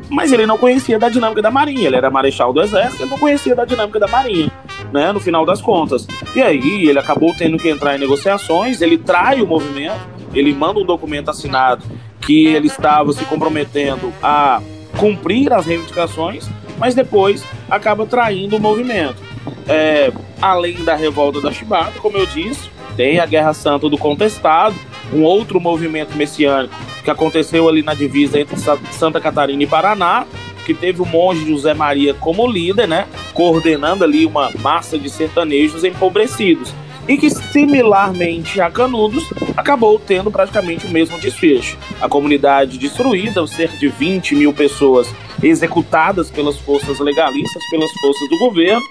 mas 0.09 0.31
ele 0.31 0.45
não 0.45 0.57
conhecia 0.57 0.97
da 0.97 1.09
dinâmica 1.09 1.41
da 1.41 1.51
Marinha. 1.51 1.85
Ele 1.85 1.97
era 1.97 2.09
marechal 2.09 2.53
do 2.53 2.61
Exército, 2.61 3.03
ele 3.03 3.11
não 3.11 3.19
conhecia 3.19 3.53
da 3.53 3.65
dinâmica 3.65 3.99
da 3.99 4.07
Marinha, 4.07 4.49
né? 4.93 5.11
No 5.11 5.19
final 5.19 5.45
das 5.45 5.61
contas. 5.61 6.07
E 6.33 6.41
aí 6.41 6.87
ele 6.87 6.97
acabou 6.97 7.35
tendo 7.37 7.57
que 7.57 7.67
entrar 7.67 7.93
em 7.97 7.99
negociações, 7.99 8.79
ele 8.79 8.97
trai 8.97 9.41
o 9.41 9.45
movimento 9.45 10.15
ele 10.39 10.53
manda 10.53 10.79
um 10.79 10.85
documento 10.85 11.29
assinado 11.29 11.83
que 12.25 12.47
ele 12.47 12.67
estava 12.67 13.13
se 13.13 13.23
comprometendo 13.25 14.11
a 14.21 14.61
cumprir 14.97 15.53
as 15.53 15.65
reivindicações, 15.65 16.49
mas 16.77 16.95
depois 16.95 17.43
acaba 17.69 18.05
traindo 18.05 18.57
o 18.57 18.59
movimento. 18.59 19.21
É, 19.67 20.11
além 20.41 20.83
da 20.83 20.95
revolta 20.95 21.39
da 21.41 21.51
Chibata, 21.51 21.99
como 21.99 22.17
eu 22.17 22.25
disse, 22.25 22.69
tem 22.95 23.19
a 23.19 23.25
Guerra 23.25 23.53
Santa 23.53 23.89
do 23.89 23.97
Contestado, 23.97 24.75
um 25.13 25.23
outro 25.23 25.59
movimento 25.59 26.15
messiânico 26.15 26.73
que 27.03 27.11
aconteceu 27.11 27.69
ali 27.69 27.83
na 27.83 27.93
divisa 27.93 28.39
entre 28.39 28.55
Santa 28.91 29.21
Catarina 29.21 29.61
e 29.61 29.67
Paraná, 29.67 30.25
que 30.65 30.73
teve 30.73 31.01
o 31.01 31.05
monge 31.05 31.45
José 31.45 31.75
Maria 31.75 32.15
como 32.15 32.47
líder, 32.47 32.87
né, 32.87 33.07
coordenando 33.33 34.03
ali 34.03 34.25
uma 34.25 34.49
massa 34.59 34.97
de 34.97 35.09
sertanejos 35.09 35.83
empobrecidos 35.83 36.73
e 37.07 37.17
que, 37.17 37.29
similarmente 37.29 38.59
a 38.59 38.69
Canudos, 38.69 39.23
acabou 39.55 39.99
tendo 39.99 40.31
praticamente 40.31 40.87
o 40.87 40.89
mesmo 40.89 41.19
desfecho. 41.19 41.77
A 42.01 42.09
comunidade 42.09 42.77
destruída, 42.77 43.45
cerca 43.47 43.77
de 43.77 43.87
20 43.87 44.35
mil 44.35 44.53
pessoas 44.53 45.07
executadas 45.41 46.31
pelas 46.31 46.57
forças 46.57 46.99
legalistas, 46.99 47.63
pelas 47.69 47.91
forças 47.91 48.29
do 48.29 48.37
governo. 48.39 48.83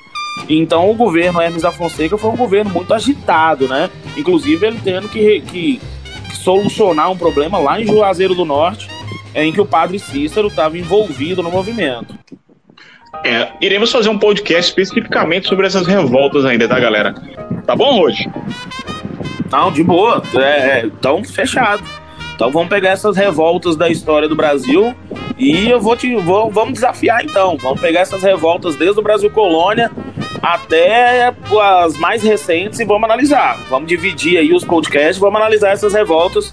Então, 0.49 0.91
o 0.91 0.95
governo 0.95 1.41
Hermes 1.41 1.63
da 1.63 1.73
Fonseca 1.73 2.19
foi 2.19 2.31
um 2.31 2.37
governo 2.37 2.71
muito 2.71 2.93
agitado, 2.93 3.69
né? 3.69 3.91
Inclusive, 4.17 4.67
ele 4.67 4.81
tendo 4.83 5.09
que, 5.09 5.41
que, 5.41 5.81
que 6.29 6.37
solucionar 6.37 7.11
um 7.11 7.17
problema 7.17 7.59
lá 7.59 7.81
em 7.81 7.87
Juazeiro 7.87 8.35
do 8.35 8.45
Norte, 8.45 8.89
em 9.35 9.53
que 9.53 9.61
o 9.61 9.67
padre 9.67 9.99
Cícero 9.99 10.49
estava 10.49 10.79
envolvido 10.79 11.43
no 11.43 11.51
movimento. 11.51 12.15
É, 13.23 13.53
iremos 13.61 13.91
fazer 13.91 14.09
um 14.09 14.19
podcast 14.19 14.71
especificamente 14.71 15.47
sobre 15.49 15.67
essas 15.67 15.87
revoltas 15.87 16.45
ainda, 16.45 16.69
tá, 16.69 16.79
galera? 16.79 17.15
Tá 17.67 17.77
bom 17.77 18.01
hoje? 18.01 18.29
Não, 19.51 19.71
de 19.71 19.83
boa. 19.83 20.23
É, 20.35 20.79
é, 20.79 20.91
tão 21.01 21.23
fechado. 21.23 21.83
Então 22.35 22.51
vamos 22.51 22.69
pegar 22.69 22.91
essas 22.91 23.17
revoltas 23.17 23.77
da 23.77 23.89
história 23.89 24.29
do 24.29 24.35
Brasil 24.35 24.95
e 25.39 25.71
eu 25.71 25.81
vou 25.81 25.97
te 25.97 26.15
vou, 26.17 26.51
vamos 26.51 26.75
desafiar 26.75 27.25
então. 27.25 27.57
Vamos 27.57 27.81
pegar 27.81 28.01
essas 28.01 28.23
revoltas 28.23 28.75
desde 28.75 28.99
o 28.99 29.03
Brasil 29.03 29.31
colônia 29.31 29.91
até 30.43 31.33
as 31.61 31.97
mais 31.97 32.23
recentes 32.23 32.81
e 32.81 32.85
vamos 32.85 33.05
analisar. 33.05 33.59
Vamos 33.71 33.89
dividir 33.89 34.39
aí 34.39 34.53
os 34.53 34.65
podcasts, 34.65 35.19
vamos 35.19 35.41
analisar 35.41 35.71
essas 35.71 35.95
revoltas. 35.95 36.53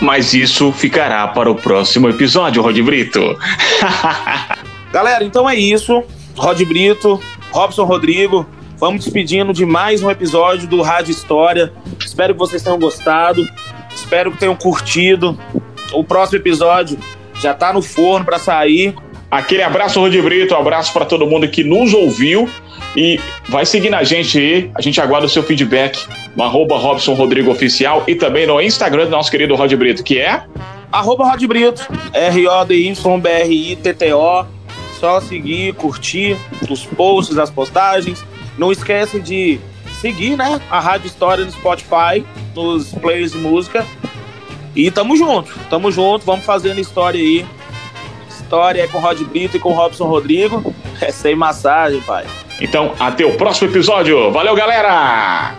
Mas 0.00 0.34
isso 0.34 0.72
ficará 0.72 1.26
para 1.28 1.50
o 1.50 1.54
próximo 1.54 2.08
episódio, 2.08 2.62
Rod 2.62 2.78
Brito. 2.80 3.20
Galera, 4.94 5.24
então 5.24 5.50
é 5.50 5.56
isso. 5.56 6.04
Rod 6.36 6.62
Brito, 6.62 7.20
Robson 7.50 7.82
Rodrigo, 7.82 8.46
vamos 8.78 9.02
despedindo 9.02 9.52
de 9.52 9.66
mais 9.66 10.04
um 10.04 10.08
episódio 10.08 10.68
do 10.68 10.82
Rádio 10.82 11.10
História. 11.10 11.72
Espero 11.98 12.32
que 12.32 12.38
vocês 12.38 12.62
tenham 12.62 12.78
gostado. 12.78 13.44
Espero 13.92 14.30
que 14.30 14.38
tenham 14.38 14.54
curtido 14.54 15.36
O 15.92 16.04
próximo 16.04 16.38
episódio 16.38 16.96
já 17.40 17.52
tá 17.52 17.72
no 17.72 17.82
forno 17.82 18.24
para 18.24 18.38
sair. 18.38 18.94
Aquele 19.28 19.64
abraço, 19.64 19.98
Rodi 19.98 20.22
Brito, 20.22 20.54
um 20.54 20.58
abraço 20.58 20.92
para 20.92 21.04
todo 21.04 21.26
mundo 21.26 21.48
que 21.48 21.64
nos 21.64 21.92
ouviu 21.92 22.48
e 22.96 23.18
vai 23.48 23.66
seguindo 23.66 23.94
a 23.94 24.04
gente 24.04 24.38
aí. 24.38 24.70
A 24.76 24.80
gente 24.80 25.00
aguarda 25.00 25.26
o 25.26 25.28
seu 25.28 25.42
feedback 25.42 26.06
no 26.36 26.44
arroba 26.44 26.78
Robson 26.78 27.14
Rodrigo 27.14 27.50
Oficial 27.50 28.04
e 28.06 28.14
também 28.14 28.46
no 28.46 28.60
Instagram 28.60 29.06
do 29.06 29.10
nosso 29.10 29.28
querido 29.28 29.56
Rod 29.56 29.74
Brito, 29.74 30.04
que 30.04 30.20
é 30.20 30.44
arroba 30.92 31.28
Rod 31.28 31.42
Brito, 31.46 31.84
R-O-D-Y-B-R-I-T-T-O. 32.12 32.94
Só 35.04 35.20
seguir, 35.20 35.74
curtir 35.74 36.34
os 36.70 36.86
posts, 36.86 37.36
as 37.36 37.50
postagens. 37.50 38.24
Não 38.56 38.72
esquece 38.72 39.20
de 39.20 39.60
seguir, 40.00 40.34
né? 40.34 40.58
A 40.70 40.80
Rádio 40.80 41.08
História 41.08 41.44
no 41.44 41.52
Spotify, 41.52 42.24
nos 42.54 42.90
players 42.94 43.32
de 43.32 43.36
música. 43.36 43.84
E 44.74 44.90
tamo 44.90 45.14
junto, 45.14 45.52
tamo 45.68 45.92
junto, 45.92 46.24
vamos 46.24 46.46
fazendo 46.46 46.80
história 46.80 47.20
aí. 47.20 47.44
História 48.30 48.80
é 48.80 48.86
com 48.86 48.98
Rod 48.98 49.20
Brito 49.24 49.58
e 49.58 49.60
com 49.60 49.74
Robson 49.74 50.06
Rodrigo. 50.06 50.74
É 51.02 51.12
sem 51.12 51.36
massagem, 51.36 52.00
pai. 52.00 52.24
Então, 52.58 52.94
até 52.98 53.26
o 53.26 53.36
próximo 53.36 53.70
episódio. 53.70 54.32
Valeu, 54.32 54.54
galera! 54.54 55.54